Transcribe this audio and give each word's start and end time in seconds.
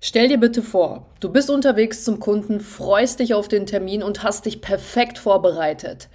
Stell 0.00 0.28
dir 0.28 0.38
bitte 0.38 0.62
vor, 0.62 1.06
du 1.18 1.28
bist 1.28 1.50
unterwegs 1.50 2.04
zum 2.04 2.20
Kunden, 2.20 2.60
freust 2.60 3.18
dich 3.18 3.34
auf 3.34 3.48
den 3.48 3.66
Termin 3.66 4.04
und 4.04 4.22
hast 4.22 4.46
dich 4.46 4.60
perfekt 4.60 5.18
vorbereitet. 5.18 6.08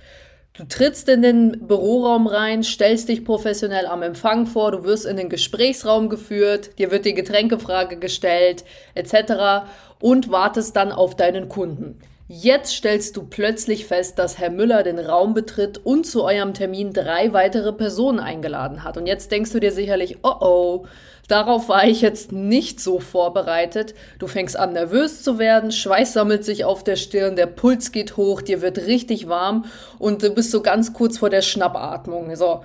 Du 0.54 0.64
trittst 0.64 1.10
in 1.10 1.22
den 1.22 1.68
Büroraum 1.68 2.28
rein, 2.28 2.64
stellst 2.64 3.10
dich 3.10 3.26
professionell 3.26 3.86
am 3.88 4.02
Empfang 4.02 4.46
vor, 4.46 4.72
du 4.72 4.86
wirst 4.86 5.06
in 5.06 5.18
den 5.18 5.28
Gesprächsraum 5.28 6.08
geführt, 6.08 6.78
dir 6.80 6.92
wird 6.92 7.04
die 7.04 7.14
Getränkefrage 7.14 7.98
gestellt, 7.98 8.64
etc. 8.96 9.68
und 10.00 10.32
wartest 10.32 10.78
dann 10.78 10.94
auf 10.94 11.18
deinen 11.18 11.50
Kunden. 11.50 12.00
Jetzt 12.30 12.74
stellst 12.74 13.18
du 13.18 13.24
plötzlich 13.24 13.86
fest, 13.86 14.18
dass 14.18 14.38
Herr 14.38 14.50
Müller 14.50 14.84
den 14.84 14.98
Raum 14.98 15.34
betritt 15.34 15.80
und 15.84 16.06
zu 16.06 16.24
eurem 16.24 16.54
Termin 16.54 16.94
drei 16.94 17.34
weitere 17.34 17.74
Personen 17.74 18.20
eingeladen 18.20 18.86
hat. 18.86 18.96
Und 18.96 19.08
jetzt 19.08 19.30
denkst 19.32 19.52
du 19.52 19.60
dir 19.60 19.74
sicherlich, 19.74 20.20
oh 20.24 20.36
oh, 20.40 20.86
Darauf 21.34 21.68
war 21.68 21.88
ich 21.88 22.02
jetzt 22.02 22.32
nicht 22.32 22.80
so 22.80 23.00
vorbereitet. 23.00 23.96
Du 24.20 24.28
fängst 24.28 24.56
an 24.56 24.74
nervös 24.74 25.24
zu 25.24 25.40
werden, 25.40 25.72
Schweiß 25.72 26.14
sammelt 26.14 26.46
sich 26.46 26.64
auf 26.64 26.84
der 26.84 26.96
Stirn, 26.96 27.36
der 27.36 27.48
Puls 27.48 27.92
geht 27.92 28.18
hoch, 28.18 28.44
dir 28.44 28.62
wird 28.62 28.78
richtig 28.86 29.28
warm 29.28 29.66
und 29.98 30.22
du 30.22 30.30
bist 30.30 30.52
so 30.52 30.62
ganz 30.62 30.94
kurz 30.94 31.18
vor 31.18 31.32
der 31.32 31.42
Schnappatmung. 31.42 32.36
So. 32.36 32.64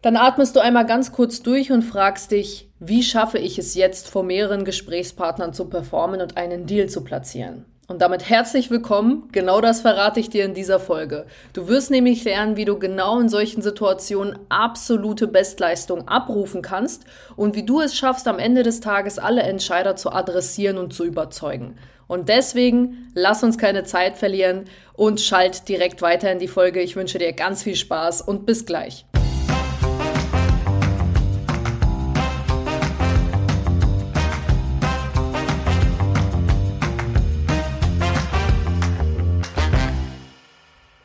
Dann 0.00 0.16
atmest 0.16 0.56
du 0.56 0.60
einmal 0.60 0.86
ganz 0.86 1.12
kurz 1.12 1.42
durch 1.42 1.70
und 1.70 1.82
fragst 1.82 2.30
dich, 2.30 2.70
wie 2.78 3.02
schaffe 3.02 3.36
ich 3.36 3.58
es 3.58 3.74
jetzt, 3.74 4.08
vor 4.08 4.22
mehreren 4.22 4.64
Gesprächspartnern 4.64 5.52
zu 5.52 5.66
performen 5.66 6.22
und 6.22 6.38
einen 6.38 6.64
Deal 6.64 6.88
zu 6.88 7.04
platzieren? 7.04 7.66
Und 7.90 8.02
damit 8.02 8.28
herzlich 8.28 8.70
willkommen. 8.70 9.30
Genau 9.32 9.62
das 9.62 9.80
verrate 9.80 10.20
ich 10.20 10.28
dir 10.28 10.44
in 10.44 10.52
dieser 10.52 10.78
Folge. 10.78 11.24
Du 11.54 11.68
wirst 11.68 11.90
nämlich 11.90 12.22
lernen, 12.22 12.58
wie 12.58 12.66
du 12.66 12.78
genau 12.78 13.18
in 13.18 13.30
solchen 13.30 13.62
Situationen 13.62 14.38
absolute 14.50 15.26
Bestleistung 15.26 16.06
abrufen 16.06 16.60
kannst 16.60 17.06
und 17.34 17.56
wie 17.56 17.64
du 17.64 17.80
es 17.80 17.96
schaffst, 17.96 18.28
am 18.28 18.38
Ende 18.38 18.62
des 18.62 18.80
Tages 18.80 19.18
alle 19.18 19.42
Entscheider 19.42 19.96
zu 19.96 20.12
adressieren 20.12 20.76
und 20.76 20.92
zu 20.92 21.02
überzeugen. 21.02 21.76
Und 22.06 22.28
deswegen 22.28 23.10
lass 23.14 23.42
uns 23.42 23.56
keine 23.56 23.84
Zeit 23.84 24.18
verlieren 24.18 24.66
und 24.92 25.22
schalt 25.22 25.66
direkt 25.66 26.02
weiter 26.02 26.30
in 26.30 26.38
die 26.38 26.46
Folge. 26.46 26.82
Ich 26.82 26.94
wünsche 26.94 27.16
dir 27.16 27.32
ganz 27.32 27.62
viel 27.62 27.74
Spaß 27.74 28.20
und 28.20 28.44
bis 28.44 28.66
gleich. 28.66 29.06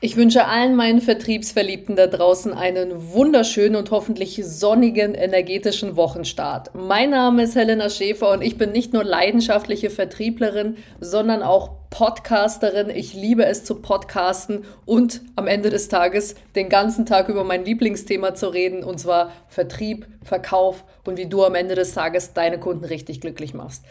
Ich 0.05 0.17
wünsche 0.17 0.47
allen 0.47 0.75
meinen 0.75 0.99
Vertriebsverliebten 0.99 1.95
da 1.95 2.07
draußen 2.07 2.53
einen 2.53 3.13
wunderschönen 3.13 3.77
und 3.77 3.89
hoffentlich 3.89 4.41
sonnigen, 4.43 5.15
energetischen 5.15 5.95
Wochenstart. 5.95 6.71
Mein 6.73 7.11
Name 7.11 7.43
ist 7.43 7.55
Helena 7.55 7.89
Schäfer 7.89 8.31
und 8.31 8.41
ich 8.41 8.57
bin 8.57 8.73
nicht 8.73 8.91
nur 8.91 9.05
leidenschaftliche 9.05 9.89
Vertrieblerin, 9.89 10.75
sondern 10.99 11.41
auch 11.41 11.71
Podcasterin. 11.89 12.89
Ich 12.89 13.13
liebe 13.13 13.45
es 13.45 13.63
zu 13.63 13.75
podcasten 13.75 14.65
und 14.85 15.21
am 15.37 15.47
Ende 15.47 15.69
des 15.69 15.87
Tages 15.87 16.35
den 16.53 16.67
ganzen 16.67 17.05
Tag 17.05 17.29
über 17.29 17.45
mein 17.45 17.63
Lieblingsthema 17.63 18.35
zu 18.35 18.49
reden, 18.49 18.83
und 18.83 18.99
zwar 18.99 19.31
Vertrieb, 19.47 20.05
Verkauf 20.21 20.83
und 21.05 21.17
wie 21.17 21.27
du 21.27 21.45
am 21.45 21.55
Ende 21.55 21.75
des 21.75 21.93
Tages 21.93 22.33
deine 22.33 22.59
Kunden 22.59 22.83
richtig 22.83 23.21
glücklich 23.21 23.53
machst. 23.53 23.85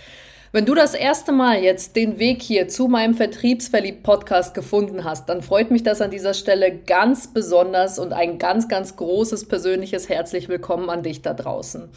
Wenn 0.55 0.67
du 0.67 0.75
das 0.75 0.92
erste 0.92 1.33
Mal 1.33 1.62
jetzt 1.62 1.97
den 1.97 2.19
Weg 2.19 2.42
hier 2.42 2.69
zu 2.69 2.86
meinem 2.86 3.14
Vertriebsverliebt-Podcast 3.14 4.53
gefunden 4.53 5.03
hast, 5.03 5.31
dann 5.31 5.41
freut 5.41 5.70
mich 5.70 5.83
das 5.83 6.03
an 6.03 6.11
dieser 6.11 6.34
Stelle 6.34 6.77
ganz 6.77 7.33
besonders 7.33 7.98
und 7.98 8.12
ein 8.12 8.36
ganz, 8.36 8.69
ganz 8.69 8.97
großes 8.97 9.48
persönliches 9.48 10.11
herzlich 10.11 10.50
willkommen 10.50 10.91
an 10.91 11.03
dich 11.03 11.23
da 11.23 11.33
draußen. 11.33 11.89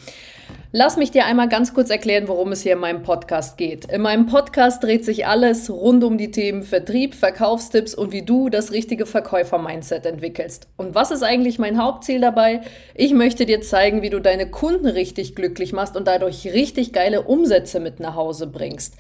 Lass 0.78 0.98
mich 0.98 1.09
dir 1.09 1.26
einmal 1.26 1.48
ganz 1.48 1.73
kurz 1.73 1.90
erklären, 1.90 2.28
worum 2.28 2.52
es 2.52 2.62
hier 2.62 2.73
in 2.73 2.80
meinem 2.80 3.02
Podcast 3.02 3.58
geht. 3.58 3.86
In 3.86 4.02
meinem 4.02 4.26
Podcast 4.26 4.84
dreht 4.84 5.06
sich 5.06 5.26
alles 5.26 5.70
rund 5.70 6.04
um 6.04 6.17
die 6.17 6.32
Themen 6.32 6.64
Vertrieb, 6.64 7.16
Verkaufstipps 7.16 7.95
und 7.95 8.12
wie 8.12 8.23
du 8.23 8.50
das 8.50 8.73
richtige 8.73 9.06
Verkäufer-Mindset 9.06 10.06
entwickelst. 10.06 10.67
Und 10.76 10.94
was 10.94 11.12
ist 11.12 11.23
eigentlich 11.23 11.60
mein 11.60 11.82
Hauptziel 11.82 12.20
dabei? 12.20 12.60
Ich 12.94 13.14
möchte 13.14 13.45
dir 13.45 13.61
zeigen, 13.61 14.02
wie 14.02 14.10
du 14.10 14.20
deine 14.20 14.52
Kunden 14.52 14.88
richtig 14.88 15.33
glücklich 15.33 15.72
machst 15.72 15.95
und 15.95 16.10
dadurch 16.10 16.45
richtig 16.48 16.92
geile 16.92 17.22
Umsätze 17.22 17.80
mit 17.80 18.02
nach 18.02 18.16
Hause 18.16 18.45
bringst. 18.45 18.95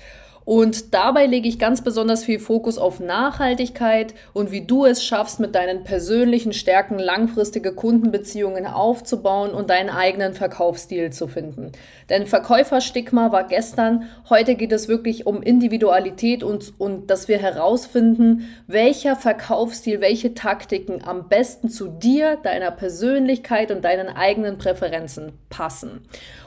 Und 0.45 0.93
dabei 0.93 1.25
lege 1.25 1.49
ich 1.49 1.57
ganz 1.57 1.83
besonders 1.83 2.23
viel 2.23 2.37
Fokus 2.37 2.77
auf 2.77 2.99
Nachhaltigkeit 2.99 4.13
und 4.31 4.51
wie 4.51 4.61
du 4.61 4.85
es 4.85 5.03
schaffst, 5.03 5.39
mit 5.39 5.55
deinen 5.55 5.83
persönlichen 5.83 6.53
Stärken 6.53 6.99
langfristige 6.99 7.73
Kundenbeziehungen 7.73 8.67
aufzubauen 8.67 9.51
und 9.51 9.71
deinen 9.71 9.89
eigenen 9.89 10.33
Verkaufsstil 10.35 11.11
zu 11.11 11.27
finden. 11.27 11.71
Denn 12.09 12.27
Verkäuferstigma 12.27 13.31
war 13.31 13.47
gestern, 13.47 14.03
heute 14.29 14.53
geht 14.53 14.71
es 14.71 14.87
wirklich 14.87 15.25
um 15.25 15.41
Individualität 15.41 16.43
und, 16.43 16.73
und 16.77 17.09
dass 17.09 17.27
wir 17.27 17.39
herausfinden, 17.39 18.47
welcher 18.67 19.15
Verkaufsstil, 19.15 19.99
welche 19.99 20.35
Taktiken 20.35 21.03
am 21.03 21.27
besten 21.27 21.69
zu 21.69 21.87
dir, 21.87 22.37
deiner 22.43 22.69
Persönlichkeit 22.69 23.71
und 23.71 23.83
deinen 23.83 24.09
eigenen 24.09 24.59
Präferenzen 24.59 25.31
passen. 25.49 26.01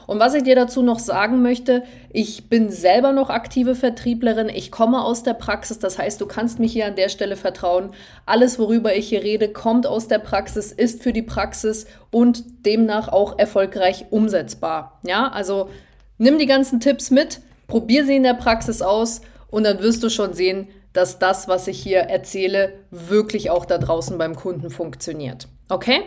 Und 0.09 0.19
was 0.19 0.33
ich 0.33 0.41
dir 0.41 0.55
dazu 0.55 0.81
noch 0.81 0.97
sagen 0.97 1.43
möchte, 1.43 1.83
ich 2.11 2.49
bin 2.49 2.71
selber 2.71 3.11
noch 3.11 3.29
aktive 3.29 3.75
Vertrieblerin. 3.75 4.49
Ich 4.49 4.71
komme 4.71 5.03
aus 5.03 5.21
der 5.21 5.35
Praxis. 5.35 5.77
Das 5.77 5.99
heißt, 5.99 6.19
du 6.19 6.25
kannst 6.25 6.57
mich 6.57 6.73
hier 6.73 6.87
an 6.87 6.95
der 6.95 7.09
Stelle 7.09 7.35
vertrauen. 7.35 7.91
Alles, 8.25 8.57
worüber 8.57 8.95
ich 8.95 9.09
hier 9.09 9.21
rede, 9.21 9.49
kommt 9.49 9.85
aus 9.85 10.07
der 10.07 10.17
Praxis, 10.17 10.71
ist 10.71 11.03
für 11.03 11.13
die 11.13 11.21
Praxis 11.21 11.85
und 12.09 12.65
demnach 12.65 13.09
auch 13.09 13.37
erfolgreich 13.37 14.07
umsetzbar. 14.09 14.99
Ja, 15.03 15.27
also 15.27 15.69
nimm 16.17 16.39
die 16.39 16.47
ganzen 16.47 16.79
Tipps 16.79 17.11
mit, 17.11 17.41
probier 17.67 18.03
sie 18.03 18.15
in 18.15 18.23
der 18.23 18.33
Praxis 18.33 18.81
aus 18.81 19.21
und 19.51 19.63
dann 19.63 19.77
wirst 19.77 20.01
du 20.01 20.09
schon 20.09 20.33
sehen, 20.33 20.69
dass 20.91 21.19
das, 21.19 21.47
was 21.47 21.67
ich 21.67 21.79
hier 21.83 21.99
erzähle, 21.99 22.73
wirklich 22.89 23.51
auch 23.51 23.65
da 23.65 23.77
draußen 23.77 24.17
beim 24.17 24.35
Kunden 24.35 24.71
funktioniert. 24.71 25.47
Okay? 25.69 26.01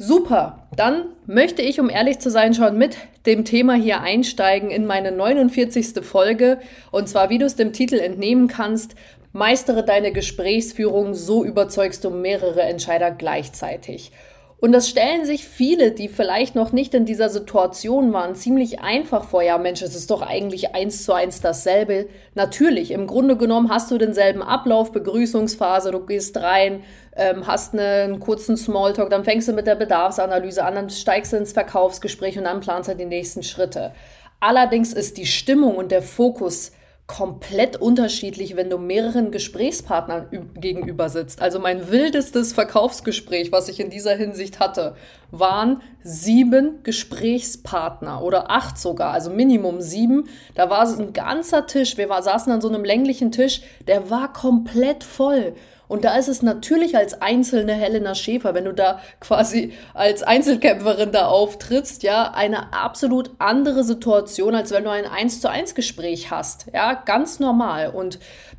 Super, 0.00 0.68
dann 0.76 1.06
möchte 1.26 1.60
ich, 1.60 1.80
um 1.80 1.90
ehrlich 1.90 2.20
zu 2.20 2.30
sein, 2.30 2.54
schon 2.54 2.78
mit 2.78 2.96
dem 3.26 3.44
Thema 3.44 3.74
hier 3.74 4.00
einsteigen 4.00 4.70
in 4.70 4.86
meine 4.86 5.10
49. 5.10 6.04
Folge. 6.04 6.60
Und 6.92 7.08
zwar, 7.08 7.30
wie 7.30 7.38
du 7.38 7.46
es 7.46 7.56
dem 7.56 7.72
Titel 7.72 7.96
entnehmen 7.96 8.46
kannst, 8.46 8.94
meistere 9.32 9.84
deine 9.84 10.12
Gesprächsführung, 10.12 11.14
so 11.14 11.44
überzeugst 11.44 12.04
du 12.04 12.10
mehrere 12.10 12.62
Entscheider 12.62 13.10
gleichzeitig. 13.10 14.12
Und 14.60 14.72
das 14.72 14.88
stellen 14.88 15.24
sich 15.24 15.46
viele, 15.46 15.92
die 15.92 16.08
vielleicht 16.08 16.56
noch 16.56 16.72
nicht 16.72 16.92
in 16.92 17.04
dieser 17.04 17.28
Situation 17.28 18.12
waren, 18.12 18.34
ziemlich 18.34 18.80
einfach 18.80 19.22
vor. 19.22 19.40
Ja, 19.40 19.56
Mensch, 19.56 19.82
es 19.82 19.94
ist 19.94 20.10
doch 20.10 20.20
eigentlich 20.20 20.74
eins 20.74 21.04
zu 21.04 21.12
eins 21.12 21.40
dasselbe. 21.40 22.08
Natürlich, 22.34 22.90
im 22.90 23.06
Grunde 23.06 23.36
genommen 23.36 23.70
hast 23.70 23.88
du 23.92 23.98
denselben 23.98 24.42
Ablauf, 24.42 24.90
Begrüßungsphase, 24.90 25.92
du 25.92 26.04
gehst 26.04 26.36
rein, 26.38 26.82
ähm, 27.14 27.46
hast 27.46 27.78
einen 27.78 28.18
kurzen 28.18 28.56
Smalltalk, 28.56 29.10
dann 29.10 29.22
fängst 29.22 29.46
du 29.46 29.52
mit 29.52 29.68
der 29.68 29.76
Bedarfsanalyse 29.76 30.64
an, 30.64 30.74
dann 30.74 30.90
steigst 30.90 31.32
du 31.32 31.36
ins 31.36 31.52
Verkaufsgespräch 31.52 32.36
und 32.36 32.44
dann 32.44 32.58
planst 32.58 32.90
du 32.90 32.96
die 32.96 33.04
nächsten 33.04 33.44
Schritte. 33.44 33.92
Allerdings 34.40 34.92
ist 34.92 35.18
die 35.18 35.26
Stimmung 35.26 35.76
und 35.76 35.92
der 35.92 36.02
Fokus 36.02 36.72
komplett 37.08 37.80
unterschiedlich, 37.80 38.54
wenn 38.54 38.68
du 38.68 38.76
mehreren 38.76 39.30
Gesprächspartnern 39.30 40.26
gegenüber 40.54 41.08
sitzt. 41.08 41.40
Also 41.40 41.58
mein 41.58 41.90
wildestes 41.90 42.52
Verkaufsgespräch, 42.52 43.50
was 43.50 43.70
ich 43.70 43.80
in 43.80 43.88
dieser 43.88 44.14
Hinsicht 44.14 44.60
hatte, 44.60 44.94
waren 45.30 45.80
sieben 46.02 46.82
Gesprächspartner 46.82 48.22
oder 48.22 48.50
acht 48.50 48.78
sogar, 48.78 49.12
also 49.14 49.30
Minimum 49.30 49.80
sieben. 49.80 50.28
Da 50.54 50.68
war 50.68 50.86
ein 50.86 51.14
ganzer 51.14 51.66
Tisch, 51.66 51.96
wir 51.96 52.10
war, 52.10 52.22
saßen 52.22 52.52
an 52.52 52.60
so 52.60 52.68
einem 52.68 52.84
länglichen 52.84 53.32
Tisch, 53.32 53.62
der 53.86 54.10
war 54.10 54.30
komplett 54.34 55.02
voll. 55.02 55.54
Und 55.88 56.04
da 56.04 56.16
ist 56.16 56.28
es 56.28 56.42
natürlich 56.42 56.96
als 56.96 57.20
einzelne 57.20 57.72
Helena 57.72 58.14
Schäfer, 58.14 58.54
wenn 58.54 58.66
du 58.66 58.72
da 58.72 59.00
quasi 59.20 59.72
als 59.94 60.22
Einzelkämpferin 60.22 61.12
da 61.12 61.26
auftrittst, 61.26 62.02
ja, 62.02 62.32
eine 62.34 62.72
absolut 62.72 63.30
andere 63.38 63.82
Situation, 63.82 64.54
als 64.54 64.70
wenn 64.70 64.84
du 64.84 64.90
ein 64.90 65.06
1 65.06 65.40
zu 65.40 65.50
1 65.50 65.74
Gespräch 65.74 66.30
hast. 66.30 66.66
Ja, 66.72 66.92
ganz 66.92 67.40
normal. 67.40 67.90
Und 67.90 68.18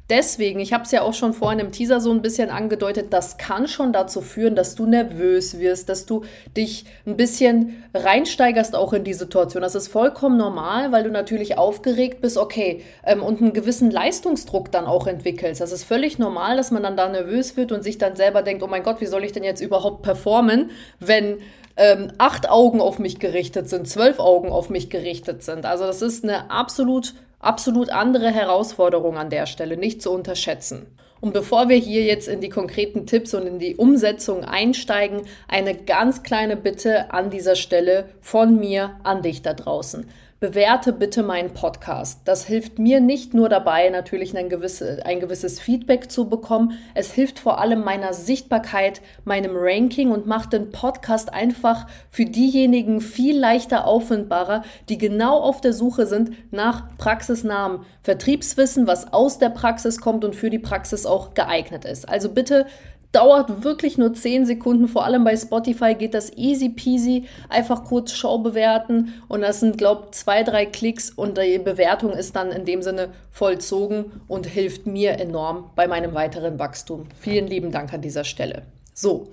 deswegen, 0.10 0.60
ich 0.60 0.74
habe 0.74 0.84
es 0.84 0.92
ja 0.92 1.02
auch 1.02 1.14
schon 1.14 1.34
vorhin 1.34 1.60
im 1.60 1.72
Teaser 1.72 2.02
so 2.02 2.12
ein 2.12 2.22
bisschen 2.22 2.50
angedeutet, 2.50 3.14
das 3.14 3.38
kann 3.38 3.68
schon 3.68 3.94
dazu 3.94 4.22
führen, 4.22 4.56
dass 4.56 4.76
du 4.76 4.86
nervös 4.86 5.60
wirst, 5.60 5.90
dass 5.90 6.06
du 6.06 6.24
dich 6.58 6.86
ein 7.06 7.16
bisschen 7.16 7.84
reinsteigerst 7.94 8.76
auch 8.76 8.94
in 8.94 9.04
die 9.04 9.14
Situation. 9.14 9.62
Das 9.62 9.76
ist 9.76 9.88
vollkommen 9.88 10.38
normal, 10.38 10.92
weil 10.92 11.04
du 11.04 11.12
natürlich 11.12 11.58
aufgeregt 11.58 12.22
bist, 12.22 12.38
okay, 12.38 12.84
ähm, 13.06 13.22
und 13.22 13.42
einen 13.42 13.54
gewissen 13.54 13.92
Leistungsdruck 13.92 14.72
dann 14.72 14.86
auch 14.86 15.08
entwickelst. 15.08 15.62
Das 15.62 15.72
ist 15.72 15.84
völlig 15.84 16.18
normal, 16.20 16.58
dass 16.58 16.72
man 16.72 16.84
dann 16.84 16.98
da 16.98 17.06
nervös 17.20 17.58
wird 17.58 17.72
und 17.72 17.84
sich 17.84 17.98
dann 17.98 18.16
selber 18.16 18.42
denkt, 18.42 18.64
oh 18.64 18.68
mein 18.68 18.84
Gott, 18.84 19.02
wie 19.02 19.06
soll 19.06 19.24
ich 19.24 19.32
denn 19.32 19.44
jetzt 19.44 19.62
überhaupt 19.62 20.02
performen, 20.02 20.72
wenn 21.00 21.40
ähm, 21.78 22.12
acht 22.18 22.50
Augen 22.50 22.82
auf 22.82 23.00
mich 23.00 23.20
gerichtet 23.20 23.70
sind, 23.70 23.88
zwölf 23.88 24.20
Augen 24.20 24.50
auf 24.50 24.70
mich 24.70 24.90
gerichtet 24.90 25.44
sind. 25.44 25.66
Also 25.66 25.86
das 25.86 26.02
ist 26.02 26.24
eine 26.24 26.52
absolut, 26.52 27.14
absolut 27.40 27.90
andere 27.90 28.32
Herausforderung 28.32 29.18
an 29.18 29.30
der 29.30 29.46
Stelle, 29.46 29.78
nicht 29.78 30.02
zu 30.02 30.12
unterschätzen. 30.12 30.88
Und 31.22 31.34
bevor 31.34 31.68
wir 31.68 31.76
hier 31.76 32.04
jetzt 32.04 32.30
in 32.30 32.40
die 32.40 32.50
konkreten 32.50 33.06
Tipps 33.06 33.34
und 33.34 33.46
in 33.46 33.60
die 33.60 33.76
Umsetzung 33.76 34.46
einsteigen, 34.46 35.24
eine 35.50 35.76
ganz 35.76 36.24
kleine 36.24 36.56
Bitte 36.56 37.12
an 37.12 37.30
dieser 37.30 37.56
Stelle 37.56 38.06
von 38.22 38.58
mir 38.58 38.92
an 39.04 39.22
dich 39.22 39.42
da 39.42 39.54
draußen. 39.54 40.06
Bewerte 40.40 40.94
bitte 40.94 41.22
meinen 41.22 41.54
Podcast. 41.54 42.22
Das 42.24 42.46
hilft 42.46 42.80
mir 42.80 43.02
nicht 43.02 43.34
nur 43.34 43.50
dabei, 43.50 43.90
natürlich 43.90 44.38
ein, 44.38 44.48
gewisse, 44.48 45.06
ein 45.06 45.20
gewisses 45.20 45.60
Feedback 45.60 46.10
zu 46.10 46.30
bekommen. 46.30 46.74
Es 46.94 47.12
hilft 47.12 47.40
vor 47.40 47.60
allem 47.60 47.84
meiner 47.84 48.14
Sichtbarkeit, 48.14 49.02
meinem 49.26 49.52
Ranking 49.54 50.12
und 50.12 50.28
macht 50.28 50.54
den 50.54 50.72
Podcast 50.72 51.34
einfach 51.34 51.88
für 52.10 52.26
diejenigen 52.26 53.02
viel 53.02 53.38
leichter 53.38 53.86
auffindbarer, 53.86 54.64
die 54.88 54.98
genau 54.98 55.40
auf 55.40 55.60
der 55.60 55.74
Suche 55.74 56.06
sind 56.06 56.32
nach 56.52 56.98
praxisnahem 56.98 57.86
Vertriebswissen, 58.02 58.88
was 58.88 59.12
aus 59.12 59.40
der 59.40 59.50
Praxis 59.50 60.00
kommt 60.00 60.24
und 60.24 60.36
für 60.36 60.50
die 60.50 60.60
Praxis 60.60 61.06
auch 61.06 61.34
geeignet 61.34 61.84
ist. 61.84 62.08
Also 62.08 62.30
bitte 62.30 62.66
dauert 63.12 63.64
wirklich 63.64 63.98
nur 63.98 64.14
10 64.14 64.46
Sekunden. 64.46 64.88
Vor 64.88 65.06
allem 65.06 65.24
bei 65.24 65.36
Spotify 65.36 65.96
geht 65.96 66.14
das 66.14 66.36
easy 66.38 66.70
peasy. 66.70 67.26
Einfach 67.50 67.86
kurz 67.86 68.14
Show 68.14 68.38
bewerten 68.40 69.14
und 69.28 69.42
das 69.42 69.60
sind, 69.60 69.78
glaube 69.78 70.06
ich, 70.06 70.12
zwei, 70.12 70.44
drei 70.44 70.66
Klicks 70.66 71.10
und 71.10 71.38
die 71.38 71.58
Bewertung 71.60 72.12
ist 72.12 72.36
dann 72.36 72.52
in 72.52 72.66
dem 72.66 72.82
Sinne 72.82 73.10
vollzogen 73.32 74.22
und 74.28 74.46
hilft 74.46 74.86
mir 74.86 75.20
enorm 75.20 75.72
bei 75.76 75.88
meinem 75.88 76.14
weiteren 76.14 76.60
Wachstum. 76.60 77.08
Vielen 77.20 77.48
lieben 77.48 77.72
Dank 77.72 77.94
an 77.94 78.02
dieser 78.02 78.24
Stelle. 78.24 78.64
So, 78.94 79.30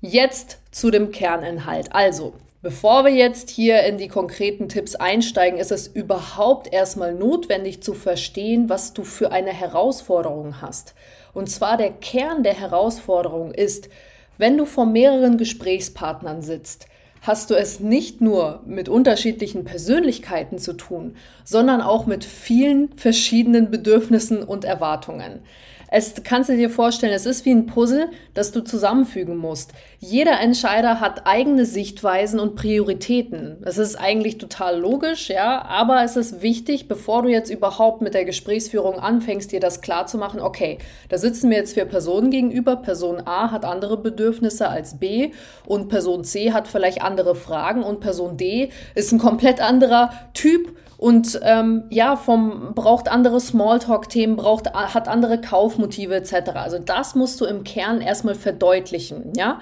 jetzt 0.00 0.58
zu 0.70 0.90
dem 0.90 1.10
Kerninhalt. 1.10 1.92
Also, 1.92 2.34
Bevor 2.60 3.04
wir 3.04 3.12
jetzt 3.12 3.50
hier 3.50 3.84
in 3.84 3.98
die 3.98 4.08
konkreten 4.08 4.68
Tipps 4.68 4.96
einsteigen, 4.96 5.60
ist 5.60 5.70
es 5.70 5.86
überhaupt 5.86 6.72
erstmal 6.72 7.14
notwendig 7.14 7.84
zu 7.84 7.94
verstehen, 7.94 8.68
was 8.68 8.94
du 8.94 9.04
für 9.04 9.30
eine 9.30 9.52
Herausforderung 9.52 10.60
hast. 10.60 10.96
Und 11.34 11.48
zwar 11.50 11.76
der 11.76 11.90
Kern 11.90 12.42
der 12.42 12.54
Herausforderung 12.54 13.52
ist, 13.52 13.88
wenn 14.38 14.56
du 14.56 14.64
vor 14.64 14.86
mehreren 14.86 15.36
Gesprächspartnern 15.36 16.42
sitzt, 16.42 16.86
hast 17.22 17.50
du 17.50 17.54
es 17.54 17.80
nicht 17.80 18.20
nur 18.20 18.62
mit 18.66 18.88
unterschiedlichen 18.88 19.64
Persönlichkeiten 19.64 20.58
zu 20.58 20.74
tun, 20.74 21.16
sondern 21.44 21.80
auch 21.80 22.06
mit 22.06 22.24
vielen 22.24 22.96
verschiedenen 22.96 23.70
Bedürfnissen 23.70 24.42
und 24.42 24.64
Erwartungen. 24.64 25.40
Es 25.90 26.14
kannst 26.22 26.50
du 26.50 26.56
dir 26.56 26.68
vorstellen, 26.68 27.14
es 27.14 27.24
ist 27.24 27.46
wie 27.46 27.50
ein 27.50 27.66
Puzzle, 27.66 28.10
das 28.34 28.52
du 28.52 28.60
zusammenfügen 28.60 29.36
musst. 29.36 29.72
Jeder 29.98 30.38
Entscheider 30.40 31.00
hat 31.00 31.26
eigene 31.26 31.64
Sichtweisen 31.64 32.38
und 32.40 32.56
Prioritäten. 32.56 33.56
Das 33.62 33.78
ist 33.78 33.96
eigentlich 33.96 34.36
total 34.36 34.78
logisch, 34.78 35.30
ja, 35.30 35.62
aber 35.62 36.04
es 36.04 36.16
ist 36.16 36.42
wichtig, 36.42 36.88
bevor 36.88 37.22
du 37.22 37.30
jetzt 37.30 37.50
überhaupt 37.50 38.02
mit 38.02 38.12
der 38.12 38.26
Gesprächsführung 38.26 38.98
anfängst, 38.98 39.50
dir 39.50 39.60
das 39.60 39.80
klar 39.80 40.06
zu 40.06 40.18
machen, 40.18 40.40
okay, 40.40 40.78
da 41.08 41.16
sitzen 41.16 41.48
mir 41.48 41.56
jetzt 41.56 41.74
vier 41.74 41.86
Personen 41.86 42.30
gegenüber, 42.30 42.76
Person 42.76 43.22
A 43.24 43.50
hat 43.50 43.64
andere 43.64 43.96
Bedürfnisse 43.96 44.68
als 44.68 44.98
B 44.98 45.32
und 45.64 45.88
Person 45.88 46.22
C 46.22 46.52
hat 46.52 46.68
vielleicht 46.68 47.00
andere 47.00 47.34
Fragen 47.34 47.82
und 47.82 48.00
Person 48.00 48.36
D 48.36 48.70
ist 48.94 49.12
ein 49.12 49.18
komplett 49.18 49.60
anderer 49.60 50.10
Typ 50.34 50.76
und 50.98 51.38
ähm, 51.44 51.84
ja, 51.90 52.16
vom 52.16 52.74
braucht 52.74 53.08
andere 53.08 53.38
Smalltalk-Themen, 53.40 54.34
braucht 54.34 54.74
hat 54.74 55.06
andere 55.06 55.40
Kaufmotive 55.40 56.16
etc. 56.16 56.50
Also 56.56 56.80
das 56.80 57.14
musst 57.14 57.40
du 57.40 57.44
im 57.44 57.62
Kern 57.62 58.00
erstmal 58.00 58.34
verdeutlichen, 58.34 59.32
ja. 59.36 59.60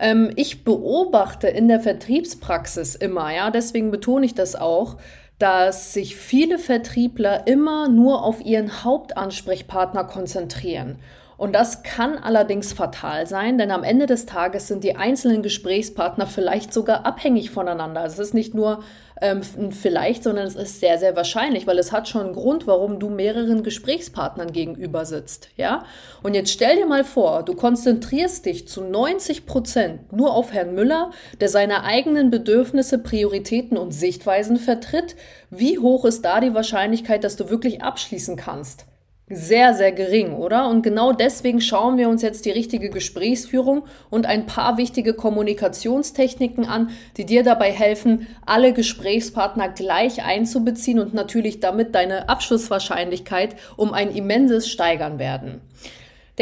Ähm, 0.00 0.32
ich 0.34 0.64
beobachte 0.64 1.46
in 1.46 1.68
der 1.68 1.78
Vertriebspraxis 1.78 2.94
immer, 2.94 3.32
ja, 3.34 3.50
deswegen 3.50 3.90
betone 3.90 4.24
ich 4.24 4.34
das 4.34 4.56
auch, 4.56 4.96
dass 5.38 5.92
sich 5.92 6.16
viele 6.16 6.58
Vertriebler 6.58 7.46
immer 7.46 7.88
nur 7.88 8.24
auf 8.24 8.40
ihren 8.42 8.82
Hauptansprechpartner 8.82 10.04
konzentrieren. 10.04 10.98
Und 11.36 11.54
das 11.54 11.82
kann 11.82 12.18
allerdings 12.18 12.72
fatal 12.72 13.26
sein, 13.26 13.58
denn 13.58 13.72
am 13.72 13.82
Ende 13.82 14.06
des 14.06 14.24
Tages 14.24 14.68
sind 14.68 14.84
die 14.84 14.96
einzelnen 14.96 15.42
Gesprächspartner 15.42 16.26
vielleicht 16.26 16.72
sogar 16.72 17.04
abhängig 17.04 17.50
voneinander. 17.50 18.02
Also 18.02 18.22
es 18.22 18.28
ist 18.28 18.34
nicht 18.34 18.54
nur 18.54 18.84
ähm, 19.22 19.42
vielleicht, 19.70 20.24
sondern 20.24 20.46
es 20.46 20.56
ist 20.56 20.80
sehr, 20.80 20.98
sehr 20.98 21.14
wahrscheinlich, 21.14 21.66
weil 21.66 21.78
es 21.78 21.92
hat 21.92 22.08
schon 22.08 22.22
einen 22.22 22.34
Grund, 22.34 22.66
warum 22.66 22.98
du 22.98 23.08
mehreren 23.08 23.62
Gesprächspartnern 23.62 24.52
gegenüber 24.52 25.04
sitzt. 25.04 25.48
Ja? 25.56 25.84
Und 26.22 26.34
jetzt 26.34 26.50
stell 26.50 26.76
dir 26.76 26.86
mal 26.86 27.04
vor, 27.04 27.44
du 27.44 27.54
konzentrierst 27.54 28.44
dich 28.44 28.66
zu 28.66 28.82
90 28.82 29.46
Prozent 29.46 30.12
nur 30.12 30.34
auf 30.34 30.52
Herrn 30.52 30.74
Müller, 30.74 31.12
der 31.40 31.48
seine 31.48 31.84
eigenen 31.84 32.30
Bedürfnisse, 32.30 32.98
Prioritäten 32.98 33.78
und 33.78 33.92
Sichtweisen 33.92 34.56
vertritt. 34.56 35.14
Wie 35.50 35.78
hoch 35.78 36.04
ist 36.04 36.24
da 36.24 36.40
die 36.40 36.54
Wahrscheinlichkeit, 36.54 37.22
dass 37.22 37.36
du 37.36 37.48
wirklich 37.48 37.82
abschließen 37.82 38.36
kannst? 38.36 38.86
Sehr, 39.34 39.74
sehr 39.74 39.92
gering, 39.92 40.32
oder? 40.34 40.68
Und 40.68 40.82
genau 40.82 41.12
deswegen 41.12 41.60
schauen 41.60 41.98
wir 41.98 42.08
uns 42.08 42.22
jetzt 42.22 42.44
die 42.44 42.50
richtige 42.50 42.90
Gesprächsführung 42.90 43.84
und 44.10 44.26
ein 44.26 44.46
paar 44.46 44.76
wichtige 44.76 45.14
Kommunikationstechniken 45.14 46.66
an, 46.66 46.90
die 47.16 47.26
dir 47.26 47.42
dabei 47.42 47.72
helfen, 47.72 48.26
alle 48.46 48.72
Gesprächspartner 48.72 49.68
gleich 49.68 50.24
einzubeziehen 50.24 50.98
und 50.98 51.14
natürlich 51.14 51.60
damit 51.60 51.94
deine 51.94 52.28
Abschlusswahrscheinlichkeit 52.28 53.56
um 53.76 53.92
ein 53.92 54.14
immenses 54.14 54.68
steigern 54.68 55.18
werden. 55.18 55.60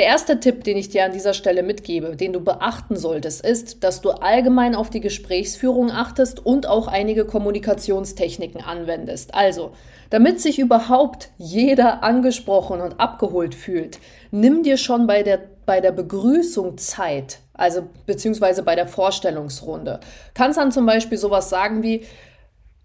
Der 0.00 0.06
erste 0.06 0.40
Tipp, 0.40 0.64
den 0.64 0.78
ich 0.78 0.88
dir 0.88 1.04
an 1.04 1.12
dieser 1.12 1.34
Stelle 1.34 1.62
mitgebe, 1.62 2.16
den 2.16 2.32
du 2.32 2.40
beachten 2.40 2.96
solltest, 2.96 3.44
ist, 3.44 3.84
dass 3.84 4.00
du 4.00 4.08
allgemein 4.08 4.74
auf 4.74 4.88
die 4.88 5.02
Gesprächsführung 5.02 5.90
achtest 5.90 6.40
und 6.46 6.66
auch 6.66 6.88
einige 6.88 7.26
Kommunikationstechniken 7.26 8.62
anwendest. 8.62 9.34
Also, 9.34 9.72
damit 10.08 10.40
sich 10.40 10.58
überhaupt 10.58 11.28
jeder 11.36 12.02
angesprochen 12.02 12.80
und 12.80 12.98
abgeholt 12.98 13.54
fühlt, 13.54 13.98
nimm 14.30 14.62
dir 14.62 14.78
schon 14.78 15.06
bei 15.06 15.22
der, 15.22 15.38
bei 15.66 15.82
der 15.82 15.92
Begrüßung 15.92 16.78
Zeit, 16.78 17.40
also 17.52 17.82
beziehungsweise 18.06 18.62
bei 18.62 18.76
der 18.76 18.86
Vorstellungsrunde. 18.86 20.00
Kannst 20.32 20.58
dann 20.58 20.72
zum 20.72 20.86
Beispiel 20.86 21.18
sowas 21.18 21.50
sagen 21.50 21.82
wie, 21.82 22.06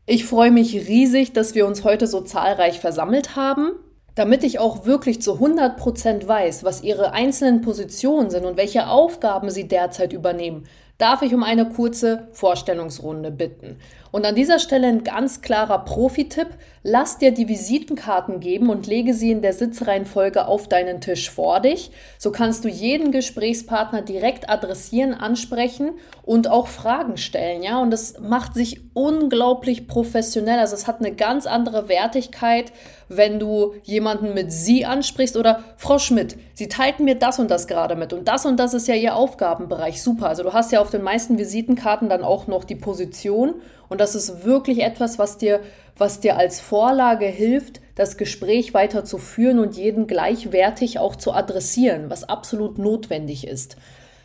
ich 0.06 0.26
freue 0.26 0.52
mich 0.52 0.76
riesig, 0.90 1.32
dass 1.32 1.56
wir 1.56 1.66
uns 1.66 1.86
heute 1.86 2.08
so 2.08 2.20
zahlreich 2.20 2.82
versammelt 2.82 3.38
haben. 3.38 3.72
Damit 4.16 4.46
ich 4.46 4.60
auch 4.60 4.86
wirklich 4.86 5.22
zu 5.22 5.34
100 5.34 5.76
Prozent 5.76 6.26
weiß, 6.26 6.64
was 6.64 6.84
Ihre 6.84 7.12
einzelnen 7.12 7.62
Positionen 7.62 8.30
sind 8.30 8.46
und 8.46 8.56
welche 8.56 8.88
Aufgaben 8.88 9.50
Sie 9.50 9.68
derzeit 9.68 10.14
übernehmen, 10.14 10.66
darf 10.98 11.22
ich 11.22 11.34
um 11.34 11.44
eine 11.44 11.68
kurze 11.68 12.30
Vorstellungsrunde 12.32 13.30
bitten. 13.30 13.78
Und 14.16 14.26
an 14.26 14.34
dieser 14.34 14.60
Stelle 14.60 14.88
ein 14.88 15.04
ganz 15.04 15.42
klarer 15.42 15.80
Profi-Tipp. 15.80 16.48
Lass 16.84 17.18
dir 17.18 17.32
die 17.32 17.50
Visitenkarten 17.50 18.40
geben 18.40 18.70
und 18.70 18.88
lege 18.88 19.14
sie 19.14 19.30
in 19.30 19.42
der 19.42 19.52
Sitzreihenfolge 19.52 20.48
auf 20.48 20.70
deinen 20.70 21.02
Tisch 21.02 21.30
vor 21.30 21.60
dich. 21.60 21.92
So 22.18 22.32
kannst 22.32 22.64
du 22.64 22.70
jeden 22.70 23.12
Gesprächspartner 23.12 24.04
direkt 24.04 24.50
adressieren, 24.50 25.14
ansprechen 25.14 25.96
und 26.24 26.50
auch 26.50 26.68
Fragen 26.68 27.18
stellen. 27.18 27.62
Ja, 27.62 27.82
und 27.82 27.92
das 27.92 28.18
macht 28.22 28.54
sich 28.54 28.80
unglaublich 28.94 29.86
professionell. 29.86 30.60
Also 30.60 30.76
es 30.76 30.88
hat 30.88 31.02
eine 31.02 31.14
ganz 31.14 31.46
andere 31.46 31.90
Wertigkeit, 31.90 32.72
wenn 33.10 33.38
du 33.38 33.74
jemanden 33.84 34.34
mit 34.34 34.50
sie 34.50 34.86
ansprichst 34.86 35.36
oder 35.36 35.64
Frau 35.76 36.00
Schmidt, 36.00 36.38
Sie 36.58 36.70
teilten 36.70 37.04
mir 37.04 37.16
das 37.16 37.38
und 37.38 37.52
das 37.52 37.68
gerade 37.68 37.98
mit 37.98 38.14
und 38.14 38.30
das 38.30 38.46
und 38.46 38.58
das 38.58 38.74
ist 38.74 38.88
ja 38.88 38.96
Ihr 38.96 39.18
Aufgabenbereich. 39.18 40.02
Super. 40.02 40.30
Also 40.30 40.44
du 40.44 40.54
hast 40.54 40.72
ja 40.72 40.80
auf 40.80 40.90
den 40.90 41.02
meisten 41.02 41.38
Visitenkarten 41.38 42.08
dann 42.08 42.24
auch 42.24 42.48
noch 42.48 42.64
die 42.64 42.78
Position 42.78 43.56
und 43.90 44.02
das 44.02 44.16
ist 44.16 44.46
wirklich 44.46 44.82
etwas, 44.82 45.20
was 45.20 45.38
dir, 45.38 45.62
was 45.98 46.20
dir 46.20 46.38
als 46.38 46.60
Vorlage 46.60 47.26
hilft, 47.26 47.82
das 47.96 48.18
Gespräch 48.18 48.74
weiter 48.74 49.06
zu 49.06 49.18
führen 49.18 49.60
und 49.60 49.78
jeden 49.78 50.08
gleichwertig 50.08 51.00
auch 51.00 51.16
zu 51.16 51.34
adressieren, 51.34 52.10
was 52.10 52.28
absolut 52.28 52.78
notwendig 52.78 53.48
ist. 53.48 53.78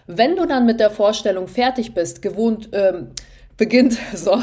Wenn 0.07 0.35
du 0.35 0.47
dann 0.47 0.67
mit 0.67 0.81
der 0.81 0.90
Vorstellung 0.90 1.47
fertig 1.47 1.95
bist, 1.95 2.21
gewohnt, 2.21 2.71
ähm, 2.73 3.12
beginnt, 3.57 3.97
so, 4.14 4.43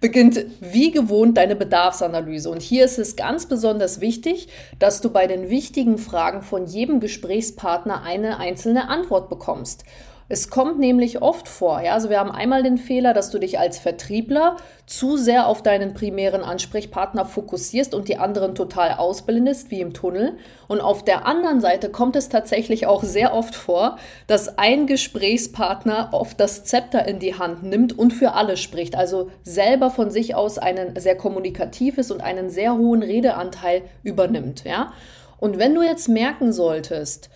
beginnt 0.00 0.44
wie 0.60 0.90
gewohnt 0.90 1.38
deine 1.38 1.56
Bedarfsanalyse. 1.56 2.50
Und 2.50 2.60
hier 2.60 2.84
ist 2.84 2.98
es 2.98 3.16
ganz 3.16 3.46
besonders 3.46 4.02
wichtig, 4.02 4.48
dass 4.78 5.00
du 5.00 5.10
bei 5.10 5.26
den 5.26 5.48
wichtigen 5.48 5.96
Fragen 5.96 6.42
von 6.42 6.66
jedem 6.66 7.00
Gesprächspartner 7.00 8.02
eine 8.02 8.38
einzelne 8.38 8.88
Antwort 8.88 9.30
bekommst. 9.30 9.84
Es 10.32 10.48
kommt 10.48 10.78
nämlich 10.78 11.22
oft 11.22 11.48
vor, 11.48 11.80
ja, 11.80 11.92
also 11.92 12.08
wir 12.08 12.20
haben 12.20 12.30
einmal 12.30 12.62
den 12.62 12.78
Fehler, 12.78 13.14
dass 13.14 13.30
du 13.30 13.40
dich 13.40 13.58
als 13.58 13.80
Vertriebler 13.80 14.58
zu 14.86 15.16
sehr 15.16 15.48
auf 15.48 15.60
deinen 15.60 15.92
primären 15.92 16.44
Ansprechpartner 16.44 17.24
fokussierst 17.24 17.96
und 17.96 18.06
die 18.06 18.16
anderen 18.16 18.54
total 18.54 18.92
ausblendest, 18.92 19.72
wie 19.72 19.80
im 19.80 19.92
Tunnel. 19.92 20.38
Und 20.68 20.80
auf 20.80 21.04
der 21.04 21.26
anderen 21.26 21.60
Seite 21.60 21.90
kommt 21.90 22.14
es 22.14 22.28
tatsächlich 22.28 22.86
auch 22.86 23.02
sehr 23.02 23.34
oft 23.34 23.56
vor, 23.56 23.98
dass 24.28 24.56
ein 24.56 24.86
Gesprächspartner 24.86 26.10
oft 26.12 26.38
das 26.38 26.62
Zepter 26.62 27.08
in 27.08 27.18
die 27.18 27.34
Hand 27.34 27.64
nimmt 27.64 27.98
und 27.98 28.12
für 28.12 28.34
alle 28.34 28.56
spricht, 28.56 28.94
also 28.94 29.32
selber 29.42 29.90
von 29.90 30.12
sich 30.12 30.36
aus 30.36 30.58
ein 30.58 30.94
sehr 30.96 31.16
kommunikatives 31.16 32.12
und 32.12 32.20
einen 32.20 32.50
sehr 32.50 32.76
hohen 32.76 33.02
Redeanteil 33.02 33.82
übernimmt, 34.04 34.62
ja. 34.62 34.92
Und 35.38 35.58
wenn 35.58 35.74
du 35.74 35.82
jetzt 35.82 36.08
merken 36.08 36.52
solltest, 36.52 37.30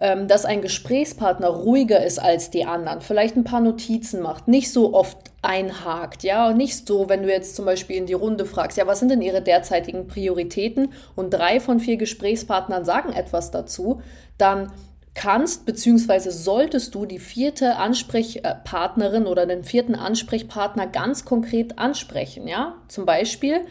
dass 0.00 0.44
ein 0.44 0.62
Gesprächspartner 0.62 1.48
ruhiger 1.48 2.04
ist 2.04 2.18
als 2.18 2.50
die 2.50 2.64
anderen, 2.64 3.00
vielleicht 3.00 3.36
ein 3.36 3.44
paar 3.44 3.60
Notizen 3.60 4.22
macht, 4.22 4.46
nicht 4.46 4.72
so 4.72 4.94
oft 4.94 5.16
einhakt, 5.42 6.22
ja, 6.22 6.48
und 6.48 6.56
nicht 6.56 6.86
so, 6.86 7.08
wenn 7.08 7.22
du 7.22 7.28
jetzt 7.28 7.56
zum 7.56 7.64
Beispiel 7.64 7.96
in 7.96 8.06
die 8.06 8.12
Runde 8.12 8.44
fragst, 8.44 8.78
ja, 8.78 8.86
was 8.86 9.00
sind 9.00 9.10
denn 9.10 9.22
ihre 9.22 9.42
derzeitigen 9.42 10.06
Prioritäten 10.06 10.92
und 11.16 11.30
drei 11.30 11.58
von 11.58 11.80
vier 11.80 11.96
Gesprächspartnern 11.96 12.84
sagen 12.84 13.12
etwas 13.12 13.50
dazu, 13.50 14.00
dann 14.36 14.70
kannst 15.14 15.66
bzw. 15.66 16.30
solltest 16.30 16.94
du 16.94 17.04
die 17.04 17.18
vierte 17.18 17.76
Ansprechpartnerin 17.76 19.26
oder 19.26 19.46
den 19.46 19.64
vierten 19.64 19.96
Ansprechpartner 19.96 20.86
ganz 20.86 21.24
konkret 21.24 21.78
ansprechen. 21.78 22.46
Ja, 22.46 22.74
zum 22.86 23.04
Beispiel. 23.04 23.62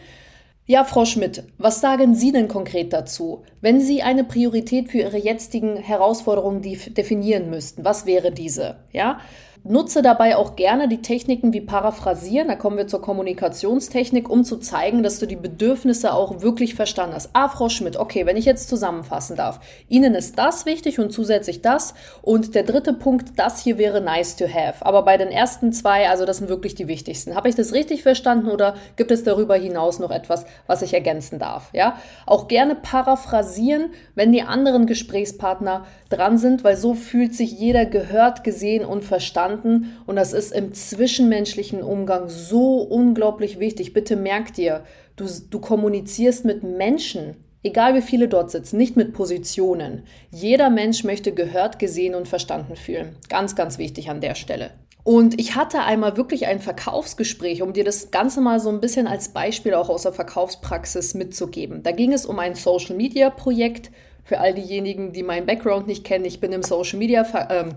Ja, 0.70 0.84
Frau 0.84 1.06
Schmidt, 1.06 1.44
was 1.56 1.80
sagen 1.80 2.14
Sie 2.14 2.30
denn 2.30 2.46
konkret 2.46 2.92
dazu? 2.92 3.42
Wenn 3.62 3.80
Sie 3.80 4.02
eine 4.02 4.22
Priorität 4.22 4.90
für 4.90 4.98
Ihre 4.98 5.16
jetzigen 5.16 5.78
Herausforderungen 5.78 6.60
definieren 6.60 7.48
müssten, 7.48 7.86
was 7.86 8.04
wäre 8.04 8.32
diese? 8.32 8.76
Ja, 8.92 9.18
Nutze 9.64 10.02
dabei 10.02 10.36
auch 10.36 10.56
gerne 10.56 10.88
die 10.88 11.02
Techniken 11.02 11.52
wie 11.52 11.60
Paraphrasieren, 11.60 12.48
da 12.48 12.54
kommen 12.54 12.76
wir 12.76 12.86
zur 12.86 13.02
Kommunikationstechnik, 13.02 14.28
um 14.30 14.44
zu 14.44 14.56
zeigen, 14.58 15.02
dass 15.02 15.18
du 15.18 15.26
die 15.26 15.36
Bedürfnisse 15.36 16.12
auch 16.12 16.40
wirklich 16.42 16.74
verstanden 16.74 17.14
hast. 17.14 17.30
Ah, 17.32 17.48
Frau 17.48 17.68
Schmidt, 17.68 17.96
okay, 17.96 18.26
wenn 18.26 18.36
ich 18.36 18.44
jetzt 18.44 18.68
zusammenfassen 18.68 19.36
darf. 19.36 19.60
Ihnen 19.88 20.14
ist 20.14 20.38
das 20.38 20.66
wichtig 20.66 20.98
und 20.98 21.12
zusätzlich 21.12 21.62
das. 21.62 21.94
Und 22.22 22.54
der 22.54 22.62
dritte 22.62 22.92
Punkt, 22.92 23.38
das 23.38 23.60
hier 23.62 23.78
wäre 23.78 24.00
nice 24.00 24.36
to 24.36 24.46
have. 24.46 24.84
Aber 24.84 25.02
bei 25.02 25.16
den 25.16 25.28
ersten 25.28 25.72
zwei, 25.72 26.08
also 26.08 26.24
das 26.24 26.38
sind 26.38 26.48
wirklich 26.48 26.74
die 26.74 26.88
wichtigsten. 26.88 27.34
Habe 27.34 27.48
ich 27.48 27.54
das 27.54 27.72
richtig 27.72 28.02
verstanden 28.02 28.50
oder 28.50 28.74
gibt 28.96 29.10
es 29.10 29.24
darüber 29.24 29.56
hinaus 29.56 29.98
noch 29.98 30.10
etwas, 30.10 30.46
was 30.66 30.82
ich 30.82 30.94
ergänzen 30.94 31.38
darf? 31.38 31.70
Ja, 31.72 31.96
auch 32.26 32.48
gerne 32.48 32.74
paraphrasieren, 32.74 33.90
wenn 34.14 34.32
die 34.32 34.42
anderen 34.42 34.86
Gesprächspartner 34.86 35.84
dran 36.08 36.38
sind, 36.38 36.64
weil 36.64 36.76
so 36.76 36.94
fühlt 36.94 37.34
sich 37.34 37.52
jeder 37.52 37.84
gehört, 37.84 38.44
gesehen 38.44 38.84
und 38.84 39.04
verstanden. 39.04 39.96
Und 40.06 40.16
das 40.16 40.32
ist 40.32 40.52
im 40.52 40.72
zwischenmenschlichen 40.72 41.82
Umgang 41.82 42.28
so 42.28 42.78
unglaublich 42.80 43.58
wichtig. 43.58 43.92
Bitte 43.92 44.16
merk 44.16 44.54
dir, 44.54 44.84
du, 45.16 45.26
du 45.50 45.58
kommunizierst 45.58 46.44
mit 46.44 46.62
Menschen, 46.62 47.36
egal 47.62 47.94
wie 47.94 48.02
viele 48.02 48.28
dort 48.28 48.50
sitzen, 48.50 48.78
nicht 48.78 48.96
mit 48.96 49.12
Positionen. 49.12 50.04
Jeder 50.30 50.70
Mensch 50.70 51.04
möchte 51.04 51.32
gehört, 51.32 51.78
gesehen 51.78 52.14
und 52.14 52.28
verstanden 52.28 52.76
fühlen. 52.76 53.16
Ganz, 53.28 53.54
ganz 53.54 53.78
wichtig 53.78 54.08
an 54.08 54.20
der 54.20 54.34
Stelle. 54.34 54.70
Und 55.04 55.40
ich 55.40 55.54
hatte 55.54 55.80
einmal 55.80 56.18
wirklich 56.18 56.46
ein 56.46 56.60
Verkaufsgespräch, 56.60 57.62
um 57.62 57.72
dir 57.72 57.84
das 57.84 58.10
Ganze 58.10 58.42
mal 58.42 58.60
so 58.60 58.68
ein 58.68 58.80
bisschen 58.80 59.06
als 59.06 59.30
Beispiel 59.30 59.72
auch 59.72 59.88
aus 59.88 60.02
der 60.02 60.12
Verkaufspraxis 60.12 61.14
mitzugeben. 61.14 61.82
Da 61.82 61.92
ging 61.92 62.12
es 62.12 62.26
um 62.26 62.38
ein 62.38 62.54
Social-Media-Projekt 62.54 63.90
für 64.28 64.40
all 64.40 64.52
diejenigen, 64.52 65.12
die 65.12 65.22
meinen 65.22 65.46
Background 65.46 65.86
nicht 65.86 66.04
kennen, 66.04 66.26
ich 66.26 66.38
bin 66.38 66.52
im 66.52 66.62
Social 66.62 66.98
Media, 66.98 67.26
ähm, 67.48 67.70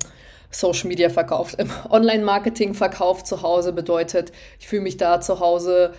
Social 0.50 0.90
Media 0.90 1.10
verkauft, 1.10 1.56
im 1.58 1.70
Online-Marketing 1.90 2.74
verkauft 2.74 3.26
zu 3.26 3.42
Hause 3.42 3.72
bedeutet, 3.72 4.34
ich 4.60 4.68
fühle 4.68 4.82
mich 4.82 4.98
da 4.98 5.22
zu 5.22 5.40
Hause, 5.40 5.94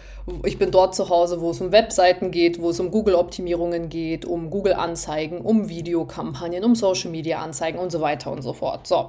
ich 0.44 0.59
bin 0.59 0.71
dort 0.71 0.94
zu 0.94 1.09
Hause, 1.09 1.40
wo 1.40 1.52
es 1.52 1.61
um 1.62 1.73
Webseiten 1.73 2.30
geht, 2.30 2.61
wo 2.61 2.68
es 2.68 2.78
um 2.80 2.90
Google-Optimierungen 2.90 3.88
geht, 3.88 4.26
um 4.26 4.50
Google-Anzeigen, 4.50 5.40
um 5.40 5.71
Videokampagnen, 5.71 6.64
um 6.64 6.75
Social-Media-Anzeigen 6.75 7.80
und 7.80 7.90
so 7.90 8.02
weiter 8.02 8.30
und 8.30 8.42
so 8.42 8.52
fort. 8.52 8.87
So. 8.87 9.09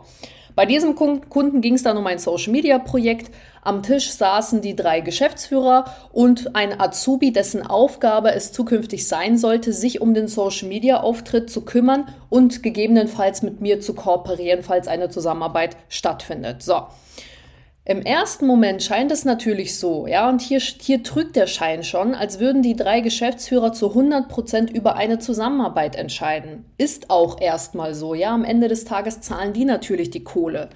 Bei 0.56 0.66
diesem 0.66 0.96
Kunden 0.96 1.62
ging 1.62 1.74
es 1.74 1.84
dann 1.84 1.98
um 1.98 2.06
ein 2.06 2.20
Social-Media-Projekt. 2.20 3.32
Am 3.64 3.82
Tisch 3.82 4.12
saßen 4.12 4.62
die 4.62 4.76
drei 4.76 5.00
Geschäftsführer 5.00 5.86
und 6.12 6.56
ein 6.56 6.80
Azubi, 6.80 7.32
dessen 7.32 7.66
Aufgabe 7.66 8.34
es 8.34 8.52
zukünftig 8.52 9.08
sein 9.08 9.38
sollte, 9.38 9.74
sich 9.74 10.02
um 10.02 10.14
den 10.14 10.28
Social-Media-Auftritt 10.28 11.50
zu 11.50 11.62
kümmern 11.62 12.08
und 12.30 12.62
gegebenenfalls 12.62 13.42
mit 13.42 13.62
mir 13.62 13.80
zu 13.80 13.96
kooperieren, 13.96 14.62
falls 14.62 14.88
eine 14.88 15.10
Zusammenarbeit 15.10 15.76
stattfindet. 15.90 16.62
So. 16.62 16.84
Im 17.86 18.02
ersten 18.02 18.48
Moment 18.48 18.82
scheint 18.82 19.12
es 19.12 19.26
natürlich 19.26 19.78
so, 19.78 20.08
ja, 20.08 20.30
und 20.30 20.40
hier, 20.40 20.60
hier 20.60 21.04
trügt 21.04 21.36
der 21.36 21.48
Schein 21.48 21.84
schon, 21.84 22.16
als 22.16 22.40
würden 22.40 22.62
die 22.62 22.78
drei 22.78 23.02
Geschäftsführer 23.02 23.74
zu 23.74 23.90
100 23.90 24.30
Prozent 24.30 24.70
über 24.70 24.96
eine 24.96 25.20
Zusammenarbeit 25.20 25.98
entscheiden. 25.98 26.64
Ist 26.78 27.10
auch 27.10 27.42
erstmal 27.42 27.94
so, 27.94 28.14
ja, 28.14 28.34
am 28.34 28.46
Ende 28.46 28.70
des 28.70 28.86
Tages 28.86 29.20
zahlen 29.20 29.52
die 29.52 29.66
natürlich 29.66 30.12
die 30.12 30.24
Kohle. 30.24 30.70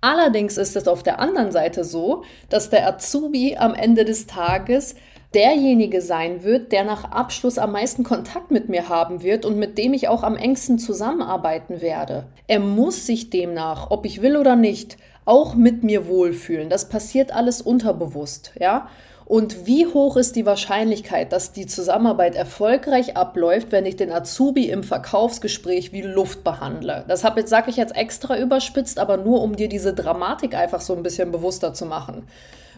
Allerdings 0.00 0.58
ist 0.58 0.74
es 0.74 0.88
auf 0.88 1.04
der 1.04 1.20
anderen 1.20 1.52
Seite 1.52 1.84
so, 1.84 2.24
dass 2.48 2.70
der 2.70 2.88
Azubi 2.88 3.56
am 3.56 3.74
Ende 3.74 4.04
des 4.04 4.26
Tages 4.26 4.96
derjenige 5.34 6.00
sein 6.00 6.42
wird, 6.42 6.72
der 6.72 6.82
nach 6.82 7.04
Abschluss 7.12 7.58
am 7.58 7.70
meisten 7.70 8.02
Kontakt 8.02 8.50
mit 8.50 8.68
mir 8.68 8.88
haben 8.88 9.22
wird 9.22 9.44
und 9.44 9.58
mit 9.58 9.78
dem 9.78 9.92
ich 9.92 10.08
auch 10.08 10.24
am 10.24 10.34
engsten 10.34 10.80
zusammenarbeiten 10.80 11.80
werde. 11.80 12.24
Er 12.48 12.58
muss 12.58 13.06
sich 13.06 13.30
demnach, 13.30 13.90
ob 13.90 14.06
ich 14.06 14.22
will 14.22 14.36
oder 14.36 14.56
nicht, 14.56 14.96
auch 15.28 15.54
mit 15.54 15.84
mir 15.84 16.08
wohlfühlen. 16.08 16.70
Das 16.70 16.88
passiert 16.88 17.32
alles 17.32 17.60
unterbewusst, 17.60 18.52
ja. 18.58 18.88
Und 19.26 19.66
wie 19.66 19.86
hoch 19.86 20.16
ist 20.16 20.36
die 20.36 20.46
Wahrscheinlichkeit, 20.46 21.32
dass 21.32 21.52
die 21.52 21.66
Zusammenarbeit 21.66 22.34
erfolgreich 22.34 23.14
abläuft, 23.14 23.72
wenn 23.72 23.84
ich 23.84 23.96
den 23.96 24.10
Azubi 24.10 24.70
im 24.70 24.82
Verkaufsgespräch 24.82 25.92
wie 25.92 26.00
Luft 26.00 26.44
behandle? 26.44 27.04
Das 27.08 27.20
sage 27.20 27.68
ich 27.68 27.76
jetzt 27.76 27.94
extra 27.94 28.38
überspitzt, 28.38 28.98
aber 28.98 29.18
nur 29.18 29.42
um 29.42 29.54
dir 29.54 29.68
diese 29.68 29.92
Dramatik 29.92 30.54
einfach 30.54 30.80
so 30.80 30.94
ein 30.94 31.02
bisschen 31.02 31.30
bewusster 31.30 31.74
zu 31.74 31.84
machen. 31.84 32.26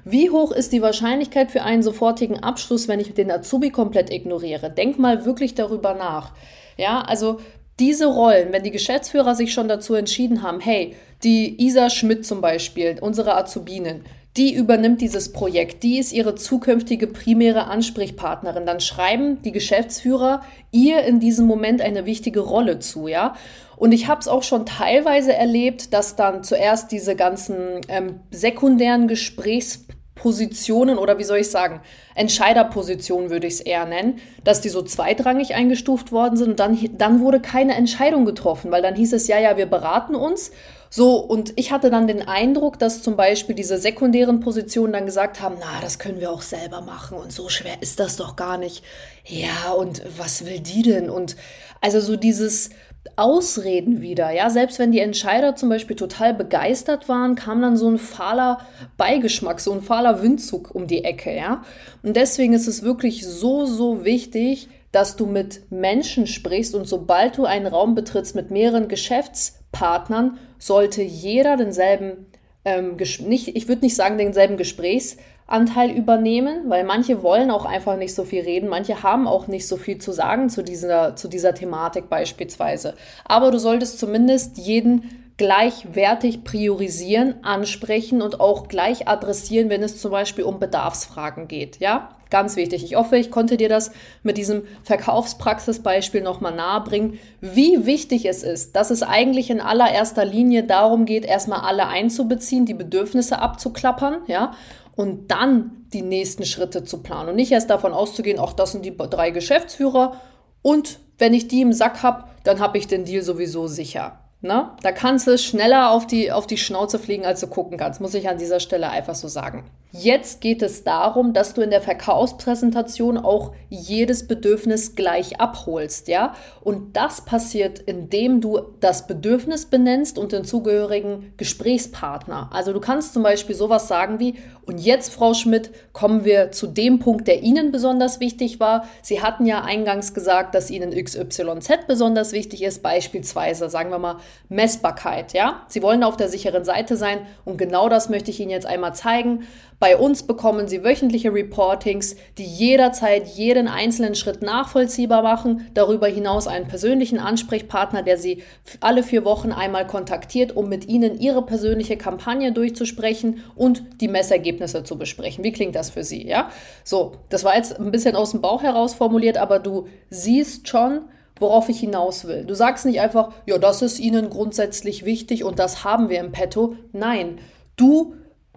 Wie 0.04 0.30
hoch 0.30 0.50
ist 0.50 0.72
die 0.72 0.82
Wahrscheinlichkeit 0.82 1.52
für 1.52 1.62
einen 1.62 1.84
sofortigen 1.84 2.42
Abschluss, 2.42 2.88
wenn 2.88 2.98
ich 2.98 3.14
den 3.14 3.30
Azubi 3.30 3.70
komplett 3.70 4.12
ignoriere? 4.12 4.70
Denk 4.70 4.98
mal 4.98 5.24
wirklich 5.24 5.54
darüber 5.54 5.94
nach. 5.94 6.32
Ja, 6.76 7.02
also 7.02 7.38
diese 7.80 8.06
Rollen, 8.06 8.52
wenn 8.52 8.62
die 8.62 8.70
Geschäftsführer 8.70 9.34
sich 9.34 9.52
schon 9.52 9.68
dazu 9.68 9.94
entschieden 9.94 10.42
haben, 10.42 10.60
hey, 10.60 10.94
die 11.24 11.60
Isa 11.66 11.90
Schmidt 11.90 12.24
zum 12.24 12.40
Beispiel, 12.40 12.98
unsere 13.00 13.36
Azubinen, 13.36 14.04
die 14.36 14.54
übernimmt 14.54 15.00
dieses 15.00 15.32
Projekt, 15.32 15.82
die 15.82 15.98
ist 15.98 16.12
ihre 16.12 16.36
zukünftige 16.36 17.08
primäre 17.08 17.66
Ansprechpartnerin. 17.66 18.64
Dann 18.64 18.80
schreiben 18.80 19.42
die 19.42 19.50
Geschäftsführer 19.50 20.42
ihr 20.70 21.02
in 21.02 21.18
diesem 21.18 21.46
Moment 21.46 21.82
eine 21.82 22.06
wichtige 22.06 22.40
Rolle 22.40 22.78
zu, 22.78 23.08
ja. 23.08 23.34
Und 23.76 23.92
ich 23.92 24.06
habe 24.06 24.20
es 24.20 24.28
auch 24.28 24.42
schon 24.42 24.66
teilweise 24.66 25.34
erlebt, 25.34 25.92
dass 25.92 26.14
dann 26.14 26.44
zuerst 26.44 26.92
diese 26.92 27.16
ganzen 27.16 27.80
ähm, 27.88 28.20
sekundären 28.30 29.08
Gesprächs 29.08 29.86
Positionen 30.20 30.98
oder 30.98 31.18
wie 31.18 31.24
soll 31.24 31.38
ich 31.38 31.50
sagen, 31.50 31.80
Entscheiderpositionen 32.14 33.30
würde 33.30 33.46
ich 33.46 33.54
es 33.54 33.60
eher 33.60 33.86
nennen, 33.86 34.20
dass 34.44 34.60
die 34.60 34.68
so 34.68 34.82
zweitrangig 34.82 35.54
eingestuft 35.54 36.12
worden 36.12 36.36
sind 36.36 36.50
und 36.50 36.60
dann, 36.60 36.78
dann 36.98 37.20
wurde 37.20 37.40
keine 37.40 37.74
Entscheidung 37.74 38.26
getroffen, 38.26 38.70
weil 38.70 38.82
dann 38.82 38.94
hieß 38.94 39.14
es, 39.14 39.28
ja, 39.28 39.38
ja, 39.38 39.56
wir 39.56 39.66
beraten 39.66 40.14
uns. 40.14 40.50
So, 40.90 41.16
und 41.16 41.52
ich 41.56 41.72
hatte 41.72 41.88
dann 41.88 42.06
den 42.06 42.26
Eindruck, 42.26 42.78
dass 42.78 43.02
zum 43.02 43.16
Beispiel 43.16 43.54
diese 43.54 43.78
sekundären 43.78 44.40
Positionen 44.40 44.92
dann 44.92 45.06
gesagt 45.06 45.40
haben, 45.40 45.56
na, 45.58 45.80
das 45.80 45.98
können 45.98 46.20
wir 46.20 46.30
auch 46.32 46.42
selber 46.42 46.82
machen 46.82 47.16
und 47.16 47.32
so 47.32 47.48
schwer 47.48 47.80
ist 47.80 48.00
das 48.00 48.16
doch 48.16 48.36
gar 48.36 48.58
nicht. 48.58 48.84
Ja, 49.24 49.72
und 49.72 50.02
was 50.18 50.44
will 50.44 50.60
die 50.60 50.82
denn? 50.82 51.08
Und 51.08 51.36
also 51.80 52.00
so 52.00 52.16
dieses, 52.16 52.70
Ausreden 53.16 54.00
wieder. 54.02 54.30
Ja, 54.30 54.50
selbst 54.50 54.78
wenn 54.78 54.92
die 54.92 55.00
Entscheider 55.00 55.56
zum 55.56 55.68
Beispiel 55.68 55.96
total 55.96 56.34
begeistert 56.34 57.08
waren, 57.08 57.34
kam 57.34 57.62
dann 57.62 57.76
so 57.76 57.88
ein 57.88 57.98
fahler 57.98 58.60
Beigeschmack, 58.96 59.60
so 59.60 59.72
ein 59.72 59.82
fahler 59.82 60.22
Windzug 60.22 60.74
um 60.74 60.86
die 60.86 61.04
Ecke. 61.04 61.34
Ja, 61.34 61.64
und 62.02 62.16
deswegen 62.16 62.52
ist 62.52 62.66
es 62.66 62.82
wirklich 62.82 63.26
so, 63.26 63.66
so 63.66 64.04
wichtig, 64.04 64.68
dass 64.92 65.16
du 65.16 65.26
mit 65.26 65.70
Menschen 65.70 66.26
sprichst 66.26 66.74
und 66.74 66.86
sobald 66.86 67.38
du 67.38 67.44
einen 67.44 67.66
Raum 67.66 67.94
betrittst 67.94 68.34
mit 68.34 68.50
mehreren 68.50 68.88
Geschäftspartnern, 68.88 70.38
sollte 70.58 71.02
jeder 71.02 71.56
denselben, 71.56 72.26
ähm, 72.64 72.96
nicht, 73.20 73.56
ich 73.56 73.68
würde 73.68 73.82
nicht 73.82 73.96
sagen 73.96 74.18
denselben 74.18 74.56
Gesprächs, 74.56 75.16
Anteil 75.50 75.90
übernehmen, 75.90 76.68
weil 76.68 76.84
manche 76.84 77.22
wollen 77.22 77.50
auch 77.50 77.64
einfach 77.64 77.96
nicht 77.96 78.14
so 78.14 78.24
viel 78.24 78.42
reden, 78.42 78.68
manche 78.68 79.02
haben 79.02 79.26
auch 79.26 79.48
nicht 79.48 79.66
so 79.66 79.76
viel 79.76 79.98
zu 79.98 80.12
sagen 80.12 80.48
zu 80.48 80.62
dieser, 80.62 81.16
zu 81.16 81.28
dieser 81.28 81.54
Thematik 81.54 82.08
beispielsweise. 82.08 82.94
Aber 83.24 83.50
du 83.50 83.58
solltest 83.58 83.98
zumindest 83.98 84.58
jeden 84.58 85.34
gleichwertig 85.40 86.44
priorisieren, 86.44 87.42
ansprechen 87.42 88.20
und 88.20 88.40
auch 88.40 88.68
gleich 88.68 89.08
adressieren, 89.08 89.70
wenn 89.70 89.82
es 89.82 89.98
zum 89.98 90.10
Beispiel 90.10 90.44
um 90.44 90.60
Bedarfsfragen 90.60 91.48
geht. 91.48 91.78
Ja, 91.78 92.10
ganz 92.28 92.56
wichtig. 92.56 92.84
Ich 92.84 92.94
hoffe, 92.94 93.16
ich 93.16 93.30
konnte 93.30 93.56
dir 93.56 93.70
das 93.70 93.90
mit 94.22 94.36
diesem 94.36 94.64
Verkaufspraxisbeispiel 94.84 96.20
nochmal 96.22 96.54
nahebringen, 96.54 97.18
wie 97.40 97.86
wichtig 97.86 98.26
es 98.26 98.42
ist, 98.42 98.76
dass 98.76 98.90
es 98.90 99.02
eigentlich 99.02 99.48
in 99.48 99.60
allererster 99.60 100.26
Linie 100.26 100.64
darum 100.64 101.06
geht, 101.06 101.24
erstmal 101.24 101.60
alle 101.60 101.88
einzubeziehen, 101.88 102.66
die 102.66 102.74
Bedürfnisse 102.74 103.40
abzuklappern, 103.40 104.18
ja, 104.26 104.52
und 105.00 105.30
dann 105.30 105.86
die 105.94 106.02
nächsten 106.02 106.44
Schritte 106.44 106.84
zu 106.84 107.02
planen 107.02 107.30
und 107.30 107.36
nicht 107.36 107.52
erst 107.52 107.70
davon 107.70 107.94
auszugehen, 107.94 108.38
auch 108.38 108.52
das 108.52 108.72
sind 108.72 108.84
die 108.84 108.94
drei 108.94 109.30
Geschäftsführer 109.30 110.20
und 110.60 110.98
wenn 111.16 111.32
ich 111.32 111.48
die 111.48 111.62
im 111.62 111.72
Sack 111.72 112.02
habe, 112.02 112.24
dann 112.44 112.60
habe 112.60 112.76
ich 112.76 112.86
den 112.86 113.06
Deal 113.06 113.22
sowieso 113.22 113.66
sicher. 113.66 114.20
Na, 114.42 114.76
da 114.82 114.92
kannst 114.92 115.26
du 115.26 115.38
schneller 115.38 115.92
auf 115.92 116.06
die, 116.06 116.30
auf 116.30 116.46
die 116.46 116.58
Schnauze 116.58 116.98
fliegen, 116.98 117.24
als 117.24 117.40
du 117.40 117.46
gucken 117.46 117.78
kannst, 117.78 118.02
muss 118.02 118.12
ich 118.12 118.28
an 118.28 118.36
dieser 118.36 118.60
Stelle 118.60 118.90
einfach 118.90 119.14
so 119.14 119.26
sagen. 119.26 119.64
Jetzt 119.92 120.40
geht 120.40 120.62
es 120.62 120.84
darum, 120.84 121.32
dass 121.32 121.52
du 121.54 121.62
in 121.62 121.70
der 121.70 121.80
Verkaufspräsentation 121.80 123.18
auch 123.18 123.52
jedes 123.68 124.28
Bedürfnis 124.28 124.94
gleich 124.94 125.40
abholst, 125.40 126.06
ja? 126.06 126.34
Und 126.60 126.96
das 126.96 127.24
passiert, 127.24 127.80
indem 127.80 128.40
du 128.40 128.60
das 128.78 129.08
Bedürfnis 129.08 129.66
benennst 129.66 130.16
und 130.16 130.30
den 130.30 130.44
zugehörigen 130.44 131.32
Gesprächspartner. 131.36 132.50
Also 132.52 132.72
du 132.72 132.78
kannst 132.78 133.14
zum 133.14 133.24
Beispiel 133.24 133.56
sowas 133.56 133.88
sagen 133.88 134.20
wie, 134.20 134.36
und 134.64 134.78
jetzt, 134.78 135.12
Frau 135.12 135.34
Schmidt, 135.34 135.72
kommen 135.92 136.24
wir 136.24 136.52
zu 136.52 136.68
dem 136.68 137.00
Punkt, 137.00 137.26
der 137.26 137.42
Ihnen 137.42 137.72
besonders 137.72 138.20
wichtig 138.20 138.60
war. 138.60 138.86
Sie 139.02 139.20
hatten 139.20 139.44
ja 139.44 139.62
eingangs 139.62 140.14
gesagt, 140.14 140.54
dass 140.54 140.70
Ihnen 140.70 140.92
XYZ 140.92 141.88
besonders 141.88 142.30
wichtig 142.30 142.62
ist, 142.62 142.80
beispielsweise, 142.80 143.68
sagen 143.68 143.90
wir 143.90 143.98
mal, 143.98 144.18
Messbarkeit, 144.48 145.32
ja? 145.32 145.62
Sie 145.66 145.82
wollen 145.82 146.04
auf 146.04 146.16
der 146.16 146.28
sicheren 146.28 146.64
Seite 146.64 146.96
sein 146.96 147.26
und 147.44 147.56
genau 147.56 147.88
das 147.88 148.08
möchte 148.08 148.30
ich 148.30 148.38
Ihnen 148.38 148.50
jetzt 148.50 148.66
einmal 148.66 148.94
zeigen. 148.94 149.48
Bei 149.80 149.96
uns 149.96 150.24
bekommen 150.24 150.68
Sie 150.68 150.84
wöchentliche 150.84 151.32
Reportings, 151.32 152.14
die 152.36 152.44
jederzeit 152.44 153.26
jeden 153.26 153.66
einzelnen 153.66 154.14
Schritt 154.14 154.42
nachvollziehbar 154.42 155.22
machen. 155.22 155.68
Darüber 155.72 156.06
hinaus 156.06 156.46
einen 156.46 156.68
persönlichen 156.68 157.18
Ansprechpartner, 157.18 158.02
der 158.02 158.18
Sie 158.18 158.42
alle 158.80 159.02
vier 159.02 159.24
Wochen 159.24 159.52
einmal 159.52 159.86
kontaktiert, 159.86 160.54
um 160.54 160.68
mit 160.68 160.86
Ihnen 160.86 161.18
Ihre 161.18 161.40
persönliche 161.40 161.96
Kampagne 161.96 162.52
durchzusprechen 162.52 163.42
und 163.56 163.82
die 164.02 164.08
Messergebnisse 164.08 164.84
zu 164.84 164.98
besprechen. 164.98 165.44
Wie 165.44 165.52
klingt 165.52 165.74
das 165.74 165.88
für 165.88 166.04
Sie? 166.04 166.26
Ja, 166.26 166.50
so, 166.84 167.12
das 167.30 167.44
war 167.44 167.56
jetzt 167.56 167.80
ein 167.80 167.90
bisschen 167.90 168.16
aus 168.16 168.32
dem 168.32 168.42
Bauch 168.42 168.62
heraus 168.62 168.92
formuliert, 168.92 169.38
aber 169.38 169.60
du 169.60 169.86
siehst 170.10 170.68
schon, 170.68 171.06
worauf 171.38 171.70
ich 171.70 171.80
hinaus 171.80 172.26
will. 172.26 172.44
Du 172.44 172.52
sagst 172.52 172.84
nicht 172.84 173.00
einfach, 173.00 173.32
ja, 173.46 173.56
das 173.56 173.80
ist 173.80 173.98
Ihnen 173.98 174.28
grundsätzlich 174.28 175.06
wichtig 175.06 175.42
und 175.42 175.58
das 175.58 175.84
haben 175.84 176.10
wir 176.10 176.20
im 176.20 176.32
Petto. 176.32 176.76
Nein, 176.92 177.38
du 177.76 178.12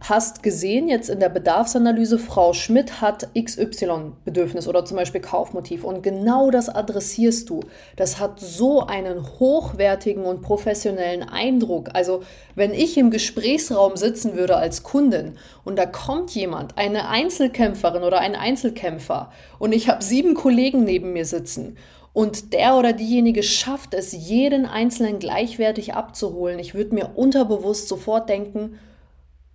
hast 0.09 0.43
gesehen 0.43 0.89
jetzt 0.89 1.09
in 1.09 1.21
der 1.21 1.29
Bedarfsanalyse, 1.29 2.19
Frau 2.19 2.51
Schmidt 2.51 2.99
hat 2.99 3.29
XY-Bedürfnis 3.39 4.67
oder 4.67 4.83
zum 4.83 4.97
Beispiel 4.97 5.21
Kaufmotiv 5.21 5.85
und 5.85 6.03
genau 6.03 6.51
das 6.51 6.67
adressierst 6.67 7.49
du. 7.49 7.61
Das 7.95 8.19
hat 8.19 8.39
so 8.41 8.85
einen 8.85 9.23
hochwertigen 9.39 10.25
und 10.25 10.41
professionellen 10.41 11.23
Eindruck. 11.23 11.89
Also 11.93 12.21
wenn 12.53 12.73
ich 12.73 12.97
im 12.97 13.11
Gesprächsraum 13.11 13.95
sitzen 13.95 14.35
würde 14.35 14.57
als 14.57 14.83
Kundin 14.83 15.37
und 15.63 15.79
da 15.79 15.85
kommt 15.85 16.31
jemand, 16.31 16.77
eine 16.77 17.07
Einzelkämpferin 17.07 18.03
oder 18.03 18.19
ein 18.19 18.35
Einzelkämpfer 18.35 19.31
und 19.57 19.71
ich 19.71 19.87
habe 19.87 20.03
sieben 20.03 20.33
Kollegen 20.33 20.83
neben 20.83 21.13
mir 21.13 21.25
sitzen 21.25 21.77
und 22.11 22.51
der 22.51 22.75
oder 22.75 22.91
diejenige 22.91 23.41
schafft 23.41 23.93
es, 23.93 24.11
jeden 24.11 24.65
Einzelnen 24.65 25.19
gleichwertig 25.19 25.93
abzuholen, 25.93 26.59
ich 26.59 26.75
würde 26.75 26.93
mir 26.93 27.11
unterbewusst 27.15 27.87
sofort 27.87 28.27
denken, 28.27 28.77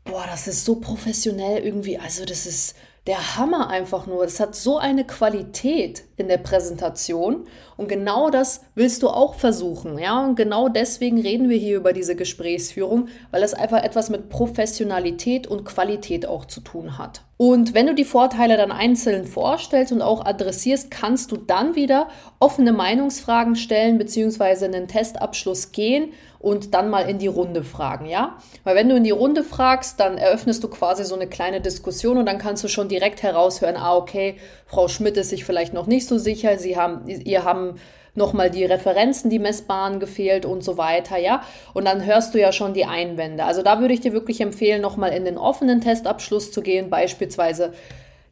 boah, 0.08 0.24
das 0.28 0.48
ist 0.48 0.64
so 0.64 0.76
professionell 0.76 1.64
irgendwie. 1.64 1.98
Also 1.98 2.24
das 2.24 2.46
ist 2.46 2.74
der 3.06 3.36
Hammer 3.36 3.70
einfach 3.70 4.06
nur. 4.06 4.24
Das 4.24 4.38
hat 4.38 4.54
so 4.54 4.76
eine 4.76 5.04
Qualität 5.04 6.04
in 6.16 6.28
der 6.28 6.36
Präsentation. 6.36 7.46
Und 7.76 7.88
genau 7.88 8.28
das 8.28 8.62
willst 8.74 9.02
du 9.02 9.08
auch 9.08 9.34
versuchen. 9.34 9.98
Ja, 9.98 10.24
und 10.24 10.34
genau 10.36 10.68
deswegen 10.68 11.20
reden 11.20 11.48
wir 11.48 11.56
hier 11.56 11.76
über 11.76 11.92
diese 11.92 12.16
Gesprächsführung, 12.16 13.08
weil 13.30 13.42
es 13.42 13.54
einfach 13.54 13.82
etwas 13.82 14.10
mit 14.10 14.28
Professionalität 14.28 15.46
und 15.46 15.64
Qualität 15.64 16.26
auch 16.26 16.44
zu 16.44 16.60
tun 16.60 16.98
hat. 16.98 17.22
Und 17.38 17.72
wenn 17.72 17.86
du 17.86 17.94
die 17.94 18.04
Vorteile 18.04 18.56
dann 18.56 18.72
einzeln 18.72 19.24
vorstellst 19.24 19.92
und 19.92 20.02
auch 20.02 20.26
adressierst, 20.26 20.90
kannst 20.90 21.30
du 21.30 21.36
dann 21.36 21.76
wieder 21.76 22.08
offene 22.40 22.72
Meinungsfragen 22.72 23.56
stellen 23.56 23.96
bzw. 23.96 24.66
einen 24.66 24.88
Testabschluss 24.88 25.72
gehen 25.72 26.12
und 26.40 26.74
dann 26.74 26.88
mal 26.88 27.08
in 27.08 27.18
die 27.18 27.26
Runde 27.26 27.64
fragen, 27.64 28.06
ja? 28.06 28.36
Weil 28.64 28.76
wenn 28.76 28.88
du 28.88 28.96
in 28.96 29.04
die 29.04 29.10
Runde 29.10 29.42
fragst, 29.42 29.98
dann 29.98 30.18
eröffnest 30.18 30.62
du 30.62 30.68
quasi 30.68 31.04
so 31.04 31.14
eine 31.14 31.26
kleine 31.26 31.60
Diskussion 31.60 32.18
und 32.18 32.26
dann 32.26 32.38
kannst 32.38 32.62
du 32.62 32.68
schon 32.68 32.88
direkt 32.88 33.22
heraushören, 33.22 33.76
ah, 33.76 33.96
okay, 33.96 34.36
Frau 34.66 34.88
Schmidt 34.88 35.16
ist 35.16 35.30
sich 35.30 35.44
vielleicht 35.44 35.72
noch 35.72 35.86
nicht 35.86 36.06
so 36.06 36.18
sicher, 36.18 36.58
sie 36.58 36.76
haben, 36.76 37.08
ihr 37.08 37.44
haben 37.44 37.74
nochmal 38.14 38.50
die 38.50 38.64
Referenzen, 38.64 39.30
die 39.30 39.38
messbaren 39.38 40.00
gefehlt 40.00 40.44
und 40.44 40.62
so 40.62 40.76
weiter, 40.76 41.16
ja. 41.16 41.42
Und 41.72 41.86
dann 41.86 42.04
hörst 42.04 42.34
du 42.34 42.40
ja 42.40 42.52
schon 42.52 42.74
die 42.74 42.84
Einwände. 42.84 43.44
Also 43.44 43.62
da 43.62 43.80
würde 43.80 43.94
ich 43.94 44.00
dir 44.00 44.12
wirklich 44.12 44.40
empfehlen, 44.40 44.82
nochmal 44.82 45.12
in 45.12 45.24
den 45.24 45.38
offenen 45.38 45.80
Testabschluss 45.80 46.52
zu 46.52 46.60
gehen, 46.60 46.90
beispielsweise. 46.90 47.72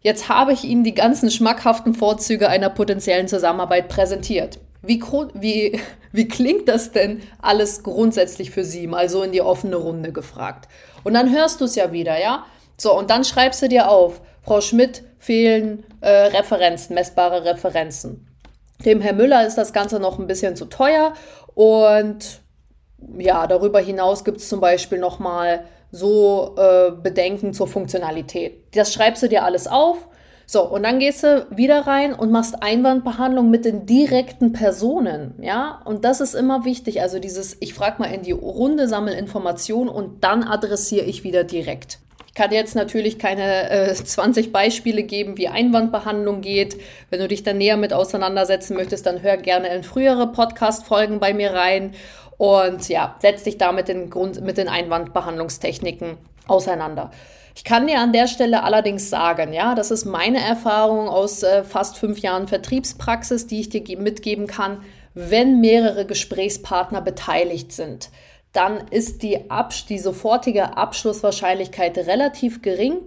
Jetzt 0.03 0.29
habe 0.29 0.53
ich 0.53 0.65
Ihnen 0.65 0.85
die 0.85 0.95
ganzen 0.95 1.31
schmackhaften 1.31 1.95
Vorzüge 1.95 2.49
einer 2.49 2.71
potenziellen 2.71 3.27
Zusammenarbeit 3.29 3.89
präsentiert. 3.89 4.59
Wie, 4.87 5.03
wie, 5.35 5.81
wie 6.13 6.29
klingt 6.29 6.69
das 6.69 6.93
denn 6.93 7.23
alles 7.41 7.83
grundsätzlich 7.83 8.51
für 8.51 8.65
Sie? 8.65 8.87
Mal 8.87 9.09
so 9.09 9.23
in 9.23 9.33
die 9.33 9.43
offene 9.43 9.77
Runde 9.77 10.13
gefragt. 10.13 10.69
Und 11.05 11.15
dann 11.15 11.33
hörst 11.33 11.61
du 11.61 11.65
es 11.65 11.75
ja 11.75 11.93
wieder, 11.93 12.21
ja? 12.21 12.47
So, 12.79 12.97
und 12.97 13.11
dann 13.11 13.25
schreibst 13.25 13.63
du 13.63 13.69
dir 13.69 13.89
auf, 13.89 14.21
Frau 14.43 14.61
Schmidt 14.61 15.03
fehlen 15.19 15.85
äh, 16.01 16.09
Referenzen, 16.09 16.95
messbare 16.95 17.45
Referenzen. 17.45 18.29
Dem 18.85 19.01
Herr 19.01 19.15
Müller 19.15 19.47
ist 19.47 19.57
das 19.57 19.73
Ganze 19.73 19.99
noch 19.99 20.19
ein 20.19 20.27
bisschen 20.27 20.55
zu 20.55 20.67
teuer 20.67 21.15
und 21.55 22.43
ja, 23.19 23.47
darüber 23.47 23.81
hinaus 23.81 24.25
gibt 24.25 24.39
es 24.39 24.49
zum 24.49 24.61
Beispiel 24.61 24.99
nochmal 24.99 25.65
so 25.91 26.55
äh, 26.59 26.91
Bedenken 26.91 27.55
zur 27.55 27.67
Funktionalität. 27.67 28.77
Das 28.77 28.93
schreibst 28.93 29.23
du 29.23 29.29
dir 29.29 29.45
alles 29.45 29.67
auf. 29.67 30.09
So, 30.49 30.63
und 30.65 30.85
dann 30.85 31.01
gehst 31.01 31.25
du 31.25 31.47
wieder 31.51 31.89
rein 31.89 32.15
und 32.15 32.31
machst 32.31 32.63
Einwandbehandlung 32.63 33.51
mit 33.51 33.65
den 33.65 33.85
direkten 33.85 34.53
Personen, 34.53 35.35
ja? 35.43 35.83
Und 35.85 36.05
das 36.05 36.21
ist 36.21 36.35
immer 36.35 36.65
wichtig. 36.65 37.03
Also 37.03 37.19
dieses, 37.19 37.57
ich 37.59 37.75
frage 37.75 38.01
mal 38.01 38.07
in 38.07 38.23
die 38.23 38.33
Runde, 38.33 38.87
sammle 38.87 39.19
Informationen 39.19 39.89
und 39.89 40.23
dann 40.23 40.45
adressiere 40.45 41.05
ich 41.05 41.25
wieder 41.25 41.45
direkt 41.45 41.99
kann 42.37 42.53
jetzt 42.53 42.77
natürlich 42.77 43.19
keine 43.19 43.71
äh, 43.71 43.95
20 43.95 44.53
Beispiele 44.53 45.03
geben, 45.03 45.39
wie 45.39 45.49
Einwandbehandlung 45.49 46.43
geht. 46.43 46.77
Wenn 47.11 47.19
du 47.19 47.27
dich 47.27 47.43
dann 47.43 47.59
näher 47.59 47.77
mit 47.77 47.93
auseinandersetzen 47.93 48.77
möchtest, 48.77 49.07
dann 49.07 49.23
hör 49.23 49.39
gerne 49.39 49.75
in 49.75 49.83
frühere 49.83 50.31
Podcast-Folgen 50.31 51.19
bei 51.19 51.35
mir 51.35 51.53
rein 51.55 51.95
und 52.37 52.89
ja, 52.89 53.17
setz 53.21 53.43
dich 53.43 53.57
da 53.59 53.73
mit 53.73 53.89
den, 53.89 54.11
Grund, 54.11 54.43
mit 54.43 54.59
den 54.59 54.69
Einwandbehandlungstechniken 54.69 56.19
auseinander. 56.47 57.11
Ich 57.57 57.65
kann 57.65 57.89
dir 57.89 57.99
an 57.99 58.13
der 58.13 58.29
Stelle 58.29 58.63
allerdings 58.63 59.11
sagen, 59.11 59.53
ja, 59.53 59.75
das 59.75 59.91
ist 59.91 60.05
meine 60.05 60.41
Erfahrung 60.41 61.09
aus 61.09 61.43
äh, 61.43 61.65
fast 61.65 61.97
fünf 61.99 62.21
Jahren 62.21 62.47
Vertriebspraxis, 62.47 63.49
die 63.49 63.61
ich 63.61 63.71
dir 63.71 63.99
mitgeben 63.99 64.47
kann, 64.47 64.83
wenn 65.15 65.61
mehrere 65.61 66.07
Gesprächspartner 66.07 67.01
beteiligt 67.01 67.73
sind 67.73 68.11
dann 68.57 68.89
ist 68.89 69.23
die, 69.23 69.51
Abs 69.51 69.85
die 69.85 69.99
sofortige 69.99 70.79
Abschlusswahrscheinlichkeit 70.79 71.99
relativ 71.99 72.63
gering. 72.63 73.03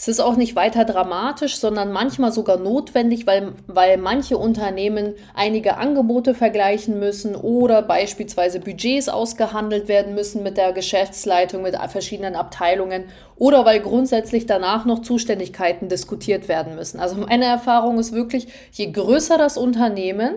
Es 0.00 0.08
ist 0.08 0.20
auch 0.20 0.36
nicht 0.36 0.56
weiter 0.56 0.86
dramatisch, 0.86 1.58
sondern 1.58 1.92
manchmal 1.92 2.32
sogar 2.32 2.56
notwendig, 2.56 3.26
weil, 3.26 3.52
weil 3.66 3.98
manche 3.98 4.38
Unternehmen 4.38 5.12
einige 5.34 5.76
Angebote 5.76 6.32
vergleichen 6.32 6.98
müssen 6.98 7.36
oder 7.36 7.82
beispielsweise 7.82 8.60
Budgets 8.60 9.10
ausgehandelt 9.10 9.88
werden 9.88 10.14
müssen 10.14 10.42
mit 10.42 10.56
der 10.56 10.72
Geschäftsleitung, 10.72 11.60
mit 11.60 11.76
verschiedenen 11.76 12.34
Abteilungen 12.34 13.04
oder 13.36 13.66
weil 13.66 13.80
grundsätzlich 13.80 14.46
danach 14.46 14.86
noch 14.86 15.02
Zuständigkeiten 15.02 15.90
diskutiert 15.90 16.48
werden 16.48 16.76
müssen. 16.76 16.98
Also 16.98 17.16
meine 17.16 17.44
Erfahrung 17.44 17.98
ist 17.98 18.14
wirklich, 18.14 18.48
je 18.72 18.90
größer 18.90 19.36
das 19.36 19.58
Unternehmen 19.58 20.36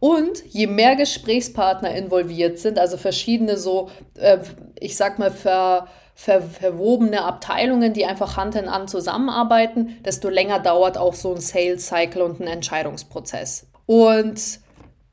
und 0.00 0.44
je 0.50 0.66
mehr 0.66 0.96
Gesprächspartner 0.96 1.94
involviert 1.94 2.58
sind, 2.58 2.80
also 2.80 2.96
verschiedene 2.96 3.58
so, 3.58 3.90
äh, 4.18 4.38
ich 4.80 4.96
sag 4.96 5.20
mal, 5.20 5.30
ver, 5.30 5.86
ver, 6.14 6.42
verwobene 6.42 7.22
Abteilungen, 7.22 7.92
die 7.92 8.06
einfach 8.06 8.36
Hand 8.36 8.54
in 8.54 8.70
Hand 8.70 8.90
zusammenarbeiten, 8.90 9.98
desto 10.04 10.28
länger 10.28 10.60
dauert 10.60 10.96
auch 10.96 11.14
so 11.14 11.34
ein 11.34 11.40
Sales 11.40 11.86
Cycle 11.86 12.22
und 12.22 12.40
ein 12.40 12.46
Entscheidungsprozess. 12.46 13.66
Und 13.86 14.40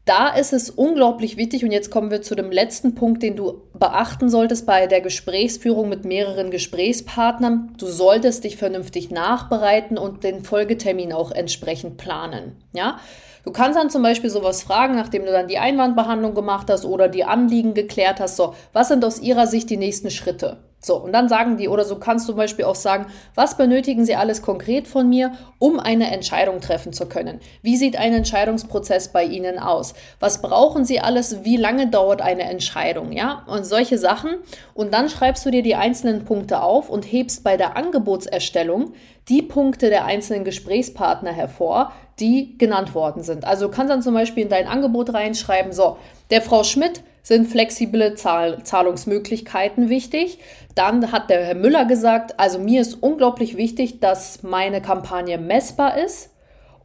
da 0.06 0.30
ist 0.30 0.52
es 0.52 0.72
unglaublich 0.72 1.38
wichtig, 1.38 1.64
und 1.64 1.72
jetzt 1.72 1.92
kommen 1.92 2.10
wir 2.10 2.24
zu 2.24 2.34
dem 2.34 2.52
letzten 2.52 2.96
Punkt, 2.96 3.22
den 3.22 3.36
du 3.36 3.62
beachten 3.74 4.30
solltest 4.30 4.66
bei 4.66 4.88
der 4.88 5.00
Gesprächsführung 5.00 5.90
mit 5.90 6.06
mehreren 6.06 6.50
Gesprächspartnern. 6.50 7.76
Du 7.78 7.86
solltest 7.86 8.44
dich 8.44 8.58
vernünftig 8.58 9.12
nachbereiten 9.12 10.00
und 10.00 10.24
den 10.24 10.44
Folgetermin 10.44 11.14
auch 11.14 11.32
entsprechend 11.32 11.98
planen. 11.98 12.58
Ja? 12.74 13.00
Du 13.44 13.52
kannst 13.52 13.78
dann 13.78 13.90
zum 13.92 14.02
Beispiel 14.02 14.30
sowas 14.30 14.64
fragen, 14.64 14.96
nachdem 14.96 15.26
du 15.26 15.32
dann 15.32 15.48
die 15.48 15.60
Einwandbehandlung 15.60 16.34
gemacht 16.34 16.68
hast 16.70 16.86
oder 16.86 17.08
die 17.08 17.24
Anliegen 17.24 17.74
geklärt 17.76 18.20
hast. 18.20 18.38
So, 18.38 18.56
was 18.74 18.88
sind 18.88 19.06
aus 19.06 19.20
ihrer 19.20 19.46
Sicht 19.46 19.70
die 19.70 19.78
nächsten 19.78 20.10
Schritte? 20.10 20.58
So, 20.84 20.98
und 20.98 21.14
dann 21.14 21.30
sagen 21.30 21.58
die, 21.58 21.68
oder 21.68 21.86
so 21.86 21.98
kannst 21.98 22.28
du 22.28 22.32
zum 22.32 22.38
Beispiel 22.38 22.66
auch 22.66 22.76
sagen, 22.76 23.06
was 23.36 23.56
benötigen 23.56 24.04
sie 24.04 24.16
alles 24.16 24.42
konkret 24.42 24.88
von 24.88 25.08
mir, 25.08 25.34
um 25.60 25.80
eine 25.80 26.12
Entscheidung 26.12 26.60
treffen 26.60 26.92
zu 26.92 27.06
können? 27.06 27.40
Wie 27.62 27.78
sieht 27.78 27.98
ein 27.98 28.14
Entscheidungsprozess 28.14 29.10
bei 29.10 29.24
ihnen 29.24 29.60
aus? 29.60 29.94
Was 30.20 30.42
brauchen 30.42 30.84
sie 30.84 31.00
alles? 31.00 31.44
Wie 31.44 31.58
lange 31.58 31.88
dauert 31.88 32.24
eine 32.24 32.44
Entscheidung? 32.44 33.12
Ja, 33.12 33.44
und 33.46 33.64
solche 33.64 34.00
Sachen. 34.00 34.38
Und 34.74 34.92
dann 34.92 35.08
schreibst 35.08 35.46
du 35.46 35.52
dir 35.52 35.62
die 35.62 35.76
einzelnen 35.76 36.26
Punkte 36.26 36.64
auf 36.64 36.90
und 36.90 37.04
hebst 37.04 37.44
bei 37.44 37.58
der 37.58 37.78
Angebotserstellung 37.78 38.94
die 39.30 39.44
Punkte 39.44 39.90
der 39.90 40.06
einzelnen 40.06 40.44
Gesprächspartner 40.44 41.32
hervor, 41.32 41.94
die 42.20 42.58
genannt 42.58 42.96
worden 42.96 43.22
sind. 43.22 43.46
Also 43.46 43.68
du 43.68 43.72
kannst 43.72 43.92
dann 43.92 44.02
zum 44.02 44.16
Beispiel 44.16 44.44
in 44.44 44.50
dein 44.50 44.68
Angebot 44.68 45.14
reinschreiben, 45.14 45.74
so, 45.74 45.98
der 46.32 46.42
Frau 46.42 46.64
Schmidt 46.64 47.04
sind 47.24 47.48
flexible 47.48 48.16
Zahl 48.16 48.64
Zahlungsmöglichkeiten 48.64 49.90
wichtig. 49.90 50.40
Dann 50.76 51.12
hat 51.12 51.30
der 51.30 51.44
Herr 51.44 51.56
Müller 51.56 51.86
gesagt, 51.86 52.40
also 52.40 52.60
mir 52.60 52.82
ist 52.82 52.96
unglaublich 53.02 53.58
wichtig, 53.58 54.00
dass 54.00 54.44
meine 54.44 54.82
Kampagne 54.82 55.38
messbar 55.38 55.98
ist. 55.98 56.30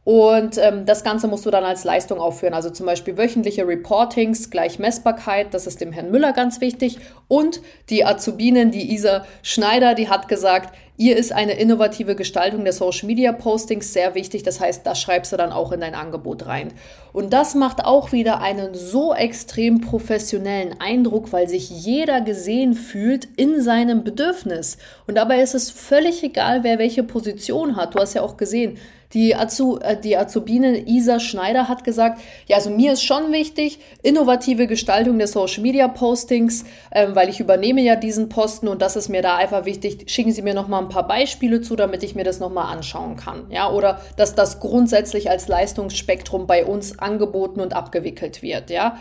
Und 0.03 0.57
ähm, 0.57 0.85
das 0.85 1.03
Ganze 1.03 1.27
musst 1.27 1.45
du 1.45 1.51
dann 1.51 1.65
als 1.65 1.83
Leistung 1.83 2.19
aufführen. 2.19 2.53
Also 2.53 2.69
zum 2.69 2.85
Beispiel 2.85 3.17
wöchentliche 3.17 3.67
Reportings 3.67 4.49
gleich 4.49 4.79
Messbarkeit, 4.79 5.53
das 5.53 5.67
ist 5.67 5.81
dem 5.81 5.91
Herrn 5.91 6.11
Müller 6.11 6.31
ganz 6.31 6.61
wichtig. 6.61 6.97
Und 7.27 7.61
die 7.89 8.05
Azubinen, 8.05 8.71
die 8.71 8.93
Isa 8.93 9.25
Schneider, 9.41 9.95
die 9.95 10.07
hat 10.07 10.29
gesagt, 10.29 10.73
Ihr 10.99 11.15
ist 11.15 11.31
eine 11.31 11.53
innovative 11.53 12.15
Gestaltung 12.15 12.63
der 12.63 12.73
Social 12.73 13.05
Media 13.05 13.31
Postings 13.31 13.93
sehr 13.93 14.15
wichtig. 14.15 14.41
Das 14.41 14.59
heißt, 14.59 14.83
das 14.83 14.99
schreibst 14.99 15.31
du 15.31 15.37
dann 15.37 15.51
auch 15.51 15.71
in 15.71 15.79
dein 15.79 15.93
Angebot 15.93 16.47
rein. 16.47 16.73
Und 17.13 17.33
das 17.33 17.53
macht 17.53 17.85
auch 17.85 18.11
wieder 18.11 18.41
einen 18.41 18.73
so 18.73 19.13
extrem 19.13 19.79
professionellen 19.79 20.81
Eindruck, 20.81 21.31
weil 21.31 21.47
sich 21.47 21.69
jeder 21.69 22.21
gesehen 22.21 22.73
fühlt 22.73 23.27
in 23.35 23.61
seinem 23.61 24.03
Bedürfnis. 24.03 24.79
Und 25.05 25.15
dabei 25.17 25.41
ist 25.41 25.53
es 25.53 25.69
völlig 25.69 26.23
egal, 26.23 26.63
wer 26.63 26.79
welche 26.79 27.03
Position 27.03 27.75
hat. 27.75 27.93
Du 27.93 27.99
hast 27.99 28.15
ja 28.15 28.23
auch 28.23 28.35
gesehen, 28.35 28.79
die, 29.13 29.35
Azu, 29.35 29.79
äh, 29.79 29.99
die 29.99 30.17
Azubine 30.17 30.87
Isa 30.87 31.19
Schneider 31.19 31.67
hat 31.67 31.83
gesagt, 31.83 32.19
ja, 32.47 32.57
also 32.57 32.69
mir 32.69 32.93
ist 32.93 33.03
schon 33.03 33.31
wichtig, 33.31 33.79
innovative 34.03 34.67
Gestaltung 34.67 35.17
der 35.17 35.27
Social 35.27 35.61
Media 35.61 35.87
Postings, 35.87 36.65
ähm, 36.91 37.15
weil 37.15 37.29
ich 37.29 37.39
übernehme 37.39 37.81
ja 37.81 37.95
diesen 37.95 38.29
Posten 38.29 38.67
und 38.67 38.81
das 38.81 38.95
ist 38.95 39.09
mir 39.09 39.21
da 39.21 39.37
einfach 39.37 39.65
wichtig. 39.65 40.09
Schicken 40.09 40.31
Sie 40.31 40.41
mir 40.41 40.53
noch 40.53 40.67
mal 40.67 40.79
ein 40.79 40.89
paar 40.89 41.07
Beispiele 41.07 41.61
zu, 41.61 41.75
damit 41.75 42.03
ich 42.03 42.15
mir 42.15 42.23
das 42.23 42.39
noch 42.39 42.51
mal 42.51 42.71
anschauen 42.71 43.15
kann. 43.15 43.45
Ja, 43.49 43.71
oder 43.71 44.01
dass 44.17 44.35
das 44.35 44.59
grundsätzlich 44.59 45.29
als 45.29 45.47
Leistungsspektrum 45.47 46.47
bei 46.47 46.65
uns 46.65 46.99
angeboten 46.99 47.61
und 47.61 47.73
abgewickelt 47.73 48.41
wird. 48.41 48.69
Ja. 48.69 48.97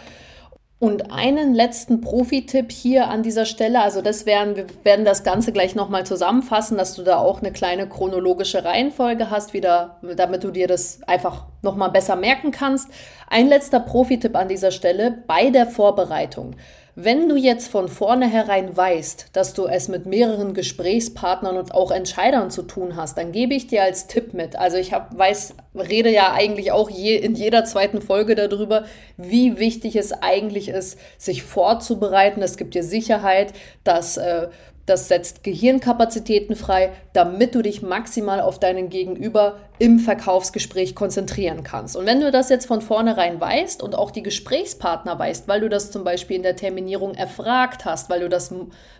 Und 0.79 1.11
einen 1.11 1.55
letzten 1.55 2.03
Profi-Tipp 2.03 2.71
hier 2.71 3.09
an 3.09 3.23
dieser 3.23 3.47
Stelle, 3.47 3.81
also 3.81 4.03
das 4.03 4.27
werden, 4.27 4.57
wir 4.57 4.67
werden 4.85 5.07
das 5.07 5.25
Ganze 5.25 5.51
gleich 5.51 5.75
nochmal 5.75 6.05
zusammenfassen, 6.05 6.77
dass 6.77 6.95
du 6.95 7.03
da 7.03 7.17
auch 7.17 7.41
eine 7.41 7.51
kleine 7.51 7.89
chronologische 7.89 8.63
Reihenfolge 8.63 9.31
hast, 9.31 9.55
wieder, 9.55 9.99
damit 10.17 10.45
du 10.45 10.51
dir 10.51 10.69
das 10.69 11.03
einfach 11.07 11.47
nochmal 11.67 11.91
besser 11.91 12.17
merken 12.17 12.51
kannst. 12.51 12.89
Ein 13.29 13.49
letzter 13.49 13.81
Profi-Tipp 13.81 14.35
an 14.35 14.49
dieser 14.49 14.71
Stelle 14.71 15.19
bei 15.27 15.51
der 15.51 15.67
Vorbereitung. 15.67 16.57
Wenn 16.99 17.29
du 17.29 17.37
jetzt 17.37 17.69
von 17.69 17.89
vornherein 17.89 18.75
weißt, 18.75 19.27
dass 19.35 19.53
du 19.53 19.67
es 19.67 19.89
mit 19.89 20.07
mehreren 20.07 20.55
Gesprächspartnern 20.55 21.59
und 21.59 21.75
auch 21.75 21.91
Entscheidern 21.91 22.51
zu 22.51 22.63
tun 22.63 22.97
hast, 22.97 23.19
dann 23.19 23.33
gebe 23.33 23.53
ich 23.53 23.67
dir 23.67 23.83
als 23.83 24.07
Tipp 24.07 24.33
mit. 24.33 24.57
Also 24.57 24.79
ich 24.79 24.95
hab, 24.95 25.17
weiß, 25.19 25.57
rede 25.75 26.11
ja 26.11 26.33
eigentlich 26.33 26.73
auch 26.73 26.89
je, 26.89 27.17
in 27.17 27.35
jeder 27.35 27.67
zweiten 27.67 28.01
Folge 28.01 28.35
darüber, 28.35 28.87
wie 29.19 29.59
wichtig 29.59 29.95
es 29.97 30.15
eigentlich 30.15 30.71
ist, 30.71 30.99
sich 31.19 31.43
vorzubereiten. 31.43 32.41
Es 32.41 32.57
gibt 32.57 32.75
dir 32.75 32.83
Sicherheit, 32.83 33.53
dass 33.85 34.17
äh, 34.17 34.49
das 34.87 35.09
setzt 35.09 35.43
Gehirnkapazitäten 35.43 36.55
frei, 36.55 36.93
damit 37.13 37.55
du 37.55 37.63
dich 37.63 37.83
maximal 37.83 38.41
auf 38.41 38.61
deinen 38.61 38.89
Gegenüber 38.89 39.59
im 39.79 39.99
Verkaufsgespräch 39.99 40.95
konzentrieren 40.95 41.65
kannst. 41.65 41.97
Und 41.97 42.07
wenn 42.07 42.21
du 42.21 42.31
das 42.31 42.49
jetzt 42.49 42.67
von 42.67 42.81
vornherein 42.81 43.41
weißt 43.41 43.83
und 43.83 43.97
auch 43.97 44.13
die 44.13 44.23
Gesprächspartner 44.23 45.19
weißt, 45.19 45.49
weil 45.49 45.61
du 45.61 45.69
das 45.69 45.91
zum 45.91 46.05
Beispiel 46.05 46.37
in 46.37 46.45
der 46.45 46.57
Terminierung 46.57 47.15
erfragt 47.15 47.85
hast, 47.85 48.09
weil 48.09 48.21
du 48.21 48.29
das 48.29 48.55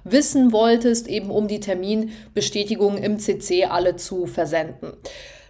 wissen 0.05 0.53
wolltest, 0.53 1.07
eben 1.07 1.31
um 1.31 1.47
die 1.47 1.61
Terminbestätigung 1.61 2.99
im 2.99 3.19
CC 3.21 3.67
alle 3.67 3.97
zu 3.97 4.27
versenden, 4.27 4.93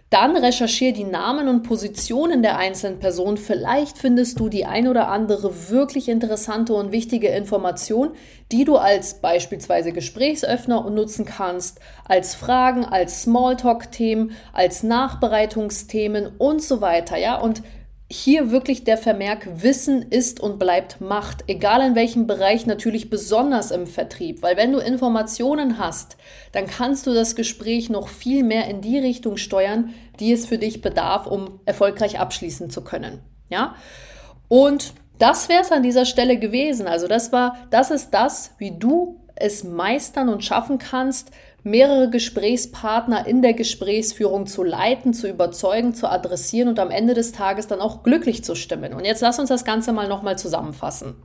dann 0.09 0.37
recherchiere 0.37 0.93
die 0.93 1.03
Namen 1.03 1.49
und 1.49 1.63
Positionen 1.63 2.41
der 2.41 2.57
einzelnen 2.57 2.99
Personen. 2.99 3.35
Vielleicht 3.35 3.97
findest 3.97 4.39
du 4.39 4.47
die 4.47 4.65
ein 4.65 4.87
oder 4.87 5.09
andere 5.09 5.69
wirklich 5.69 6.07
interessante 6.07 6.73
und 6.73 6.93
wichtige 6.93 7.27
Information, 7.27 8.11
die 8.53 8.63
du 8.63 8.77
als 8.77 9.15
beispielsweise 9.15 9.91
Gesprächsöffner 9.91 10.89
nutzen 10.89 11.25
kannst, 11.25 11.81
als 12.05 12.35
Fragen, 12.35 12.85
als 12.85 13.23
Smalltalk-Themen, 13.23 14.31
als 14.53 14.81
Nachbereitungsthemen 14.83 16.27
und 16.37 16.63
so 16.63 16.79
weiter. 16.79 17.17
Ja, 17.17 17.41
und 17.41 17.61
hier 18.09 18.51
wirklich 18.51 18.85
der 18.85 18.97
Vermerk 18.97 19.61
Wissen 19.61 20.01
ist 20.01 20.39
und 20.39 20.59
bleibt 20.59 21.01
Macht, 21.01 21.43
egal 21.47 21.85
in 21.85 21.95
welchem 21.95 22.25
Bereich, 22.25 22.65
natürlich 22.65 23.09
besonders 23.09 23.71
im 23.71 23.85
Vertrieb, 23.85 24.41
weil 24.41 24.55
wenn 24.55 24.71
du 24.71 24.79
Informationen 24.79 25.77
hast, 25.77 26.15
dann 26.53 26.67
kannst 26.67 27.05
du 27.05 27.13
das 27.13 27.35
Gespräch 27.35 27.89
noch 27.89 28.07
viel 28.07 28.43
mehr 28.43 28.67
in 28.69 28.79
die 28.79 28.97
Richtung 28.97 29.35
steuern, 29.35 29.93
die 30.21 30.31
es 30.31 30.45
für 30.45 30.57
dich 30.57 30.81
bedarf, 30.81 31.27
um 31.27 31.59
erfolgreich 31.65 32.17
abschließen 32.17 32.69
zu 32.69 32.81
können. 32.81 33.19
Ja? 33.49 33.75
Und 34.47 34.93
das 35.19 35.49
wäre 35.49 35.61
es 35.61 35.71
an 35.73 35.83
dieser 35.83 36.05
Stelle 36.05 36.37
gewesen. 36.37 36.87
Also 36.87 37.07
das 37.07 37.33
war, 37.33 37.57
das 37.71 37.91
ist 37.91 38.11
das, 38.11 38.51
wie 38.57 38.71
du 38.71 39.19
es 39.35 39.63
meistern 39.63 40.29
und 40.29 40.43
schaffen 40.43 40.77
kannst, 40.77 41.31
mehrere 41.63 42.09
Gesprächspartner 42.09 43.27
in 43.27 43.41
der 43.41 43.53
Gesprächsführung 43.53 44.47
zu 44.47 44.63
leiten, 44.63 45.13
zu 45.13 45.27
überzeugen, 45.27 45.93
zu 45.93 46.09
adressieren 46.09 46.69
und 46.69 46.79
am 46.79 46.91
Ende 46.91 47.13
des 47.13 47.31
Tages 47.31 47.67
dann 47.67 47.81
auch 47.81 48.03
glücklich 48.03 48.43
zu 48.43 48.55
stimmen. 48.55 48.93
Und 48.93 49.05
jetzt 49.05 49.21
lass 49.21 49.39
uns 49.39 49.49
das 49.49 49.65
Ganze 49.65 49.91
mal 49.91 50.07
nochmal 50.07 50.37
zusammenfassen. 50.37 51.15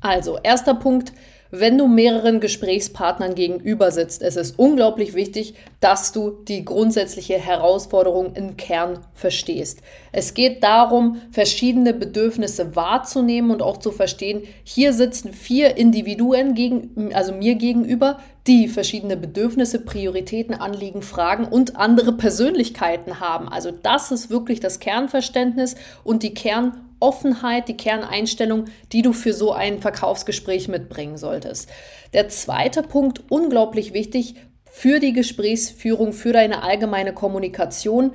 Also, 0.00 0.38
erster 0.42 0.74
Punkt, 0.74 1.12
wenn 1.50 1.78
du 1.78 1.88
mehreren 1.88 2.40
Gesprächspartnern 2.40 3.34
gegenüber 3.34 3.90
sitzt, 3.90 4.22
es 4.22 4.36
ist 4.36 4.58
unglaublich 4.58 5.14
wichtig, 5.14 5.54
dass 5.80 6.12
du 6.12 6.30
die 6.30 6.64
grundsätzliche 6.64 7.38
Herausforderung 7.38 8.34
im 8.34 8.56
Kern 8.56 9.00
verstehst. 9.14 9.80
Es 10.12 10.34
geht 10.34 10.62
darum, 10.62 11.20
verschiedene 11.32 11.92
Bedürfnisse 11.92 12.76
wahrzunehmen 12.76 13.50
und 13.50 13.62
auch 13.62 13.78
zu 13.78 13.90
verstehen, 13.90 14.42
hier 14.64 14.92
sitzen 14.92 15.32
vier 15.32 15.76
Individuen 15.76 16.54
gegen, 16.54 17.12
also 17.14 17.32
mir 17.32 17.56
gegenüber, 17.56 18.18
die 18.46 18.68
verschiedene 18.68 19.16
Bedürfnisse, 19.16 19.80
Prioritäten, 19.80 20.54
Anliegen, 20.54 21.02
Fragen 21.02 21.44
und 21.44 21.76
andere 21.76 22.12
Persönlichkeiten 22.12 23.20
haben. 23.20 23.48
Also 23.48 23.70
das 23.70 24.10
ist 24.10 24.30
wirklich 24.30 24.60
das 24.60 24.80
Kernverständnis 24.80 25.76
und 26.04 26.22
die 26.22 26.34
Kern 26.34 26.89
Offenheit, 27.00 27.68
die 27.68 27.76
Kerneinstellung, 27.76 28.66
die 28.92 29.02
du 29.02 29.12
für 29.12 29.32
so 29.32 29.52
ein 29.52 29.80
Verkaufsgespräch 29.80 30.68
mitbringen 30.68 31.16
solltest. 31.16 31.68
Der 32.12 32.28
zweite 32.28 32.82
Punkt, 32.82 33.22
unglaublich 33.30 33.92
wichtig 33.92 34.36
für 34.64 35.00
die 35.00 35.12
Gesprächsführung, 35.12 36.12
für 36.12 36.32
deine 36.32 36.62
allgemeine 36.62 37.12
Kommunikation, 37.12 38.12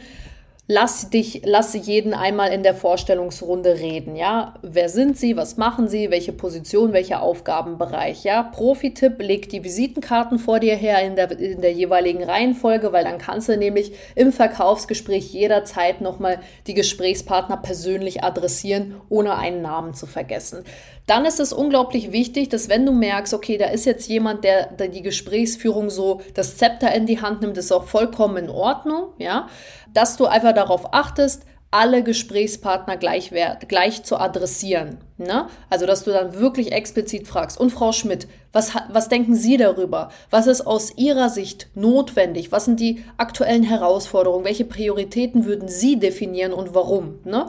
lass 0.68 1.12
dich, 1.12 1.44
lass 1.46 1.74
jeden 1.74 2.14
einmal 2.14 2.52
in 2.52 2.64
der 2.64 2.74
Vorstellungsrunde 2.74 3.80
reden, 3.80 4.16
ja. 4.16 4.56
Wer 4.64 4.90
sind 4.90 5.18
sie? 5.18 5.38
Was 5.38 5.58
machen 5.58 5.88
sie? 5.88 6.10
Welche 6.10 6.34
Position? 6.34 6.92
Welcher 6.92 7.22
Aufgabenbereich? 7.22 8.24
Ja. 8.24 8.44
Profi-Tipp, 8.44 9.22
leg 9.22 9.50
die 9.50 9.64
Visitenkarten 9.64 10.40
vor 10.40 10.60
dir 10.60 10.76
her 10.76 11.04
in 11.04 11.16
der, 11.16 11.32
in 11.40 11.62
der 11.62 11.74
jeweiligen 11.74 12.24
Reihenfolge, 12.24 12.92
weil 12.92 13.04
dann 13.04 13.20
kannst 13.20 13.48
du 13.50 13.58
nämlich 13.58 13.94
im 14.16 14.32
Verkaufsgespräch 14.32 15.32
jederzeit 15.32 16.02
nochmal 16.02 16.40
die 16.66 16.74
Gesprächspartner 16.74 17.58
persönlich 17.58 18.24
adressieren, 18.24 18.96
ohne 19.10 19.38
einen 19.38 19.62
Namen 19.62 19.94
zu 19.94 20.08
vergessen. 20.08 20.64
Dann 21.06 21.26
ist 21.26 21.40
es 21.40 21.54
unglaublich 21.54 22.12
wichtig, 22.12 22.50
dass 22.50 22.68
wenn 22.68 22.84
du 22.84 22.92
merkst, 22.92 23.36
okay, 23.36 23.60
da 23.60 23.68
ist 23.68 23.86
jetzt 23.86 24.08
jemand, 24.10 24.44
der, 24.44 24.72
der 24.72 24.88
die 24.88 25.04
Gesprächsführung 25.04 25.92
so 25.92 26.22
das 26.34 26.58
Zepter 26.58 26.92
in 26.96 27.06
die 27.06 27.22
Hand 27.22 27.42
nimmt, 27.42 27.60
ist 27.60 27.72
auch 27.72 27.84
vollkommen 27.84 28.38
in 28.38 28.50
Ordnung, 28.50 29.10
ja 29.20 29.48
dass 29.96 30.18
du 30.18 30.28
einfach 30.28 30.54
darauf 30.54 30.94
achtest, 30.94 31.44
alle 31.72 32.04
Gesprächspartner 32.04 32.96
gleich, 32.96 33.34
gleich 33.68 34.04
zu 34.04 34.18
adressieren. 34.18 35.00
Ne? 35.18 35.48
Also, 35.70 35.86
dass 35.86 36.06
du 36.06 36.12
dann 36.12 36.36
wirklich 36.40 36.72
explizit 36.72 37.28
fragst. 37.28 37.60
Und 37.60 37.72
Frau 37.72 37.92
Schmidt, 37.92 38.28
was, 38.54 38.72
was 38.90 39.10
denken 39.10 39.36
Sie 39.36 39.58
darüber? 39.58 40.10
Was 40.30 40.48
ist 40.48 40.66
aus 40.66 40.96
Ihrer 40.96 41.30
Sicht 41.30 41.68
notwendig? 41.76 42.54
Was 42.54 42.66
sind 42.66 42.80
die 42.80 43.04
aktuellen 43.18 43.64
Herausforderungen? 43.64 44.46
Welche 44.46 44.64
Prioritäten 44.64 45.46
würden 45.46 45.68
Sie 45.68 46.00
definieren 46.00 46.54
und 46.54 46.74
warum? 46.74 47.20
Ne? 47.26 47.48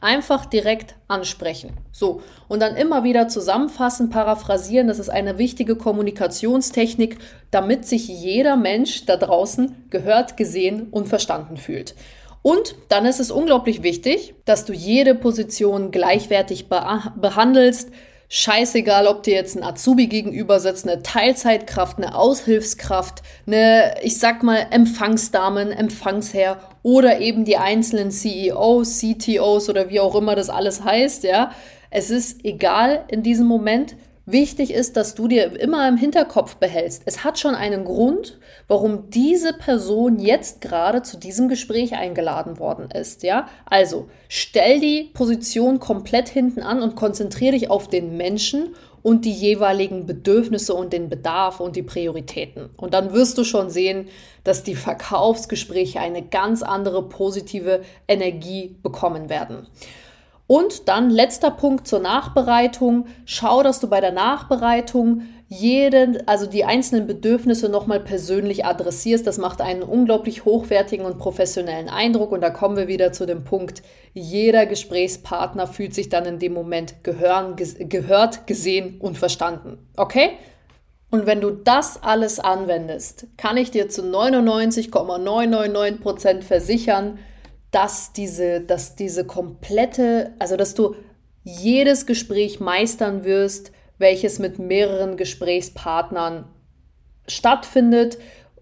Einfach 0.00 0.46
direkt 0.46 0.94
ansprechen. 1.08 1.76
So. 1.90 2.22
Und 2.46 2.60
dann 2.60 2.76
immer 2.76 3.02
wieder 3.02 3.26
zusammenfassen, 3.28 4.10
paraphrasieren. 4.10 4.86
Das 4.86 5.00
ist 5.00 5.08
eine 5.08 5.38
wichtige 5.38 5.74
Kommunikationstechnik, 5.74 7.18
damit 7.50 7.86
sich 7.86 8.06
jeder 8.06 8.56
Mensch 8.56 9.06
da 9.06 9.16
draußen 9.16 9.86
gehört, 9.90 10.36
gesehen 10.36 10.88
und 10.92 11.08
verstanden 11.08 11.56
fühlt. 11.56 11.96
Und 12.42 12.76
dann 12.88 13.06
ist 13.06 13.18
es 13.18 13.32
unglaublich 13.32 13.82
wichtig, 13.82 14.34
dass 14.44 14.64
du 14.64 14.72
jede 14.72 15.16
Position 15.16 15.90
gleichwertig 15.90 16.68
behandelst, 16.68 17.90
Scheißegal, 18.30 19.06
ob 19.06 19.22
dir 19.22 19.34
jetzt 19.34 19.56
ein 19.56 19.62
Azubi 19.62 20.06
gegenüber 20.06 20.60
sitzt, 20.60 20.86
eine 20.86 21.02
Teilzeitkraft, 21.02 21.96
eine 21.96 22.14
Aushilfskraft, 22.14 23.22
eine, 23.46 23.94
ich 24.02 24.18
sag 24.18 24.42
mal, 24.42 24.66
Empfangsdamen, 24.70 25.72
Empfangsherr 25.72 26.58
oder 26.88 27.20
eben 27.20 27.44
die 27.44 27.58
einzelnen 27.58 28.10
CEOs, 28.10 29.00
CTOs 29.00 29.68
oder 29.68 29.90
wie 29.90 30.00
auch 30.00 30.14
immer 30.14 30.34
das 30.34 30.48
alles 30.48 30.82
heißt, 30.82 31.22
ja. 31.24 31.50
Es 31.90 32.08
ist 32.08 32.46
egal 32.46 33.04
in 33.08 33.22
diesem 33.22 33.46
Moment. 33.46 33.94
Wichtig 34.24 34.72
ist, 34.72 34.96
dass 34.96 35.14
du 35.14 35.28
dir 35.28 35.60
immer 35.60 35.86
im 35.86 35.98
Hinterkopf 35.98 36.56
behältst. 36.56 37.02
Es 37.04 37.24
hat 37.24 37.38
schon 37.38 37.54
einen 37.54 37.84
Grund, 37.84 38.38
warum 38.68 39.10
diese 39.10 39.52
Person 39.52 40.18
jetzt 40.18 40.62
gerade 40.62 41.02
zu 41.02 41.18
diesem 41.18 41.50
Gespräch 41.50 41.94
eingeladen 41.94 42.58
worden 42.58 42.90
ist. 42.90 43.22
Ja, 43.22 43.48
also 43.66 44.08
stell 44.30 44.80
die 44.80 45.10
Position 45.12 45.80
komplett 45.80 46.30
hinten 46.30 46.62
an 46.62 46.82
und 46.82 46.96
konzentriere 46.96 47.52
dich 47.52 47.70
auf 47.70 47.88
den 47.88 48.16
Menschen 48.16 48.74
und 49.08 49.24
die 49.24 49.32
jeweiligen 49.32 50.04
Bedürfnisse 50.04 50.74
und 50.74 50.92
den 50.92 51.08
Bedarf 51.08 51.60
und 51.60 51.76
die 51.76 51.82
Prioritäten. 51.82 52.68
Und 52.76 52.92
dann 52.92 53.14
wirst 53.14 53.38
du 53.38 53.44
schon 53.44 53.70
sehen, 53.70 54.08
dass 54.44 54.64
die 54.64 54.74
Verkaufsgespräche 54.74 55.98
eine 55.98 56.20
ganz 56.20 56.62
andere 56.62 57.08
positive 57.08 57.80
Energie 58.06 58.76
bekommen 58.82 59.30
werden. 59.30 59.66
Und 60.46 60.88
dann 60.88 61.08
letzter 61.08 61.50
Punkt 61.50 61.88
zur 61.88 62.00
Nachbereitung. 62.00 63.06
Schau, 63.24 63.62
dass 63.62 63.80
du 63.80 63.88
bei 63.88 64.02
der 64.02 64.12
Nachbereitung 64.12 65.22
jeden, 65.50 66.28
also 66.28 66.44
die 66.44 66.64
einzelnen 66.64 67.06
Bedürfnisse 67.06 67.70
nochmal 67.70 68.00
persönlich 68.00 68.66
adressierst. 68.66 69.26
Das 69.26 69.38
macht 69.38 69.62
einen 69.62 69.82
unglaublich 69.82 70.44
hochwertigen 70.44 71.06
und 71.06 71.18
professionellen 71.18 71.88
Eindruck. 71.88 72.32
Und 72.32 72.42
da 72.42 72.50
kommen 72.50 72.76
wir 72.76 72.86
wieder 72.86 73.12
zu 73.12 73.24
dem 73.26 73.44
Punkt, 73.44 73.82
jeder 74.12 74.66
Gesprächspartner 74.66 75.66
fühlt 75.66 75.94
sich 75.94 76.10
dann 76.10 76.26
in 76.26 76.38
dem 76.38 76.52
Moment 76.52 77.02
gehören, 77.02 77.56
gehört, 77.56 78.46
gesehen 78.46 78.98
und 79.00 79.16
verstanden. 79.16 79.78
Okay? 79.96 80.32
Und 81.10 81.24
wenn 81.24 81.40
du 81.40 81.50
das 81.50 82.02
alles 82.02 82.38
anwendest, 82.38 83.26
kann 83.38 83.56
ich 83.56 83.70
dir 83.70 83.88
zu 83.88 84.02
99,999 84.04 86.02
Prozent 86.02 86.44
versichern, 86.44 87.18
dass 87.70 88.12
diese, 88.12 88.60
dass 88.60 88.96
diese 88.96 89.24
komplette, 89.24 90.34
also 90.38 90.56
dass 90.56 90.74
du 90.74 90.94
jedes 91.42 92.04
Gespräch 92.04 92.60
meistern 92.60 93.24
wirst, 93.24 93.72
welches 93.98 94.38
mit 94.38 94.58
mehreren 94.58 95.16
Gesprächspartnern 95.16 96.46
stattfindet 97.26 98.18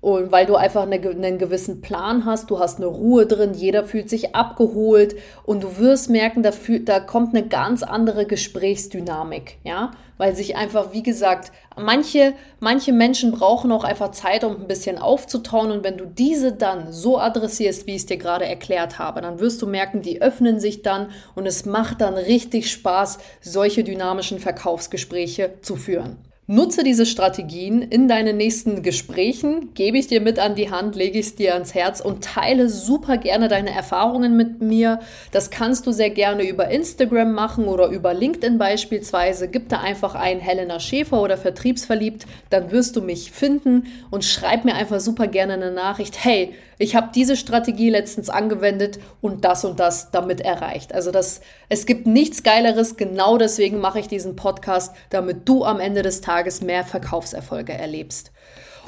und 0.06 0.30
weil 0.30 0.46
du 0.46 0.54
einfach 0.54 0.84
eine, 0.84 1.00
einen 1.00 1.36
gewissen 1.36 1.80
Plan 1.80 2.26
hast, 2.26 2.48
du 2.50 2.60
hast 2.60 2.76
eine 2.76 2.86
Ruhe 2.86 3.26
drin, 3.26 3.54
jeder 3.54 3.82
fühlt 3.82 4.08
sich 4.08 4.36
abgeholt 4.36 5.16
und 5.44 5.64
du 5.64 5.78
wirst 5.78 6.10
merken, 6.10 6.44
da, 6.44 6.52
fühlt, 6.52 6.88
da 6.88 7.00
kommt 7.00 7.34
eine 7.34 7.48
ganz 7.48 7.82
andere 7.82 8.24
Gesprächsdynamik, 8.24 9.58
ja, 9.64 9.90
weil 10.16 10.36
sich 10.36 10.54
einfach, 10.54 10.92
wie 10.92 11.02
gesagt, 11.02 11.50
manche, 11.76 12.34
manche 12.60 12.92
Menschen 12.92 13.32
brauchen 13.32 13.72
auch 13.72 13.82
einfach 13.82 14.12
Zeit, 14.12 14.44
um 14.44 14.52
ein 14.54 14.68
bisschen 14.68 14.98
aufzutauen 14.98 15.72
und 15.72 15.82
wenn 15.82 15.98
du 15.98 16.04
diese 16.06 16.52
dann 16.52 16.92
so 16.92 17.18
adressierst, 17.18 17.88
wie 17.88 17.96
ich 17.96 18.02
es 18.02 18.06
dir 18.06 18.16
gerade 18.16 18.44
erklärt 18.44 19.00
habe, 19.00 19.22
dann 19.22 19.40
wirst 19.40 19.60
du 19.60 19.66
merken, 19.66 20.02
die 20.02 20.22
öffnen 20.22 20.60
sich 20.60 20.82
dann 20.82 21.08
und 21.34 21.46
es 21.46 21.66
macht 21.66 22.00
dann 22.00 22.14
richtig 22.14 22.70
Spaß, 22.70 23.18
solche 23.40 23.82
dynamischen 23.82 24.38
Verkaufsgespräche 24.38 25.54
zu 25.62 25.74
führen. 25.74 26.18
Nutze 26.48 26.84
diese 26.84 27.06
Strategien 27.06 27.82
in 27.82 28.06
deinen 28.06 28.36
nächsten 28.36 28.84
Gesprächen, 28.84 29.74
gebe 29.74 29.98
ich 29.98 30.06
dir 30.06 30.20
mit 30.20 30.38
an 30.38 30.54
die 30.54 30.70
Hand, 30.70 30.94
lege 30.94 31.18
ich 31.18 31.26
es 31.26 31.34
dir 31.34 31.54
ans 31.54 31.74
Herz 31.74 32.00
und 32.00 32.22
teile 32.22 32.68
super 32.68 33.16
gerne 33.16 33.48
deine 33.48 33.70
Erfahrungen 33.70 34.36
mit 34.36 34.62
mir. 34.62 35.00
Das 35.32 35.50
kannst 35.50 35.88
du 35.88 35.90
sehr 35.90 36.10
gerne 36.10 36.48
über 36.48 36.68
Instagram 36.68 37.32
machen 37.32 37.64
oder 37.64 37.88
über 37.88 38.14
LinkedIn 38.14 38.58
beispielsweise. 38.58 39.48
Gib 39.48 39.70
da 39.70 39.80
einfach 39.80 40.14
ein 40.14 40.38
Helena 40.38 40.78
Schäfer 40.78 41.20
oder 41.20 41.36
Vertriebsverliebt, 41.36 42.26
dann 42.48 42.70
wirst 42.70 42.94
du 42.94 43.02
mich 43.02 43.32
finden 43.32 43.88
und 44.12 44.24
schreib 44.24 44.64
mir 44.64 44.76
einfach 44.76 45.00
super 45.00 45.26
gerne 45.26 45.54
eine 45.54 45.72
Nachricht. 45.72 46.24
Hey, 46.24 46.54
ich 46.78 46.94
habe 46.94 47.10
diese 47.14 47.36
Strategie 47.36 47.90
letztens 47.90 48.28
angewendet 48.28 48.98
und 49.20 49.44
das 49.44 49.64
und 49.64 49.80
das 49.80 50.10
damit 50.10 50.40
erreicht. 50.40 50.92
Also 50.92 51.10
das, 51.10 51.40
es 51.68 51.86
gibt 51.86 52.06
nichts 52.06 52.42
Geileres. 52.42 52.96
Genau 52.96 53.38
deswegen 53.38 53.80
mache 53.80 54.00
ich 54.00 54.08
diesen 54.08 54.36
Podcast, 54.36 54.94
damit 55.10 55.48
du 55.48 55.64
am 55.64 55.80
Ende 55.80 56.02
des 56.02 56.20
Tages 56.20 56.60
mehr 56.60 56.84
Verkaufserfolge 56.84 57.72
erlebst. 57.72 58.32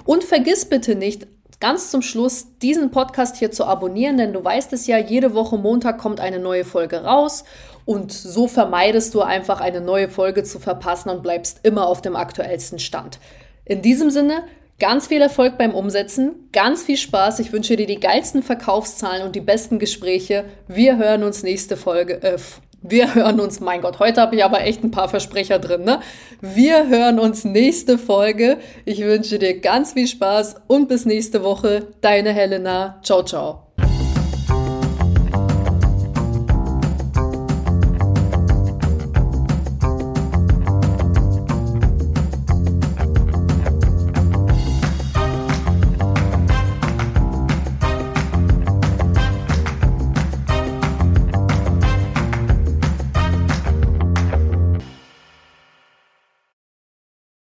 Und 0.04 0.24
vergiss 0.24 0.66
bitte 0.66 0.94
nicht, 0.94 1.26
ganz 1.60 1.90
zum 1.90 2.02
Schluss 2.02 2.58
diesen 2.62 2.90
Podcast 2.90 3.36
hier 3.36 3.50
zu 3.50 3.64
abonnieren, 3.64 4.16
denn 4.16 4.32
du 4.32 4.44
weißt 4.44 4.72
es 4.72 4.86
ja, 4.86 4.98
jede 4.98 5.34
Woche 5.34 5.58
Montag 5.58 5.98
kommt 5.98 6.20
eine 6.20 6.38
neue 6.38 6.64
Folge 6.64 7.02
raus 7.02 7.44
und 7.84 8.12
so 8.12 8.46
vermeidest 8.46 9.14
du 9.14 9.22
einfach 9.22 9.60
eine 9.60 9.80
neue 9.80 10.08
Folge 10.08 10.44
zu 10.44 10.60
verpassen 10.60 11.08
und 11.08 11.22
bleibst 11.22 11.60
immer 11.64 11.86
auf 11.86 12.00
dem 12.00 12.16
aktuellsten 12.16 12.78
Stand. 12.78 13.18
In 13.64 13.82
diesem 13.82 14.10
Sinne, 14.10 14.44
Ganz 14.80 15.08
viel 15.08 15.20
Erfolg 15.20 15.58
beim 15.58 15.74
Umsetzen, 15.74 16.48
ganz 16.52 16.84
viel 16.84 16.96
Spaß. 16.96 17.40
Ich 17.40 17.52
wünsche 17.52 17.74
dir 17.74 17.86
die 17.86 17.98
geilsten 17.98 18.44
Verkaufszahlen 18.44 19.24
und 19.24 19.34
die 19.34 19.40
besten 19.40 19.80
Gespräche. 19.80 20.44
Wir 20.68 20.98
hören 20.98 21.24
uns 21.24 21.42
nächste 21.42 21.76
Folge. 21.76 22.22
Äh, 22.22 22.38
wir 22.80 23.16
hören 23.16 23.40
uns, 23.40 23.58
mein 23.58 23.80
Gott, 23.80 23.98
heute 23.98 24.20
habe 24.20 24.36
ich 24.36 24.44
aber 24.44 24.60
echt 24.60 24.84
ein 24.84 24.92
paar 24.92 25.08
Versprecher 25.08 25.58
drin, 25.58 25.82
ne? 25.82 25.98
Wir 26.40 26.86
hören 26.86 27.18
uns 27.18 27.44
nächste 27.44 27.98
Folge. 27.98 28.58
Ich 28.84 29.00
wünsche 29.00 29.40
dir 29.40 29.58
ganz 29.58 29.94
viel 29.94 30.06
Spaß 30.06 30.54
und 30.68 30.88
bis 30.88 31.04
nächste 31.04 31.42
Woche. 31.42 31.88
Deine 32.00 32.32
Helena. 32.32 33.00
Ciao, 33.02 33.24
ciao. 33.24 33.67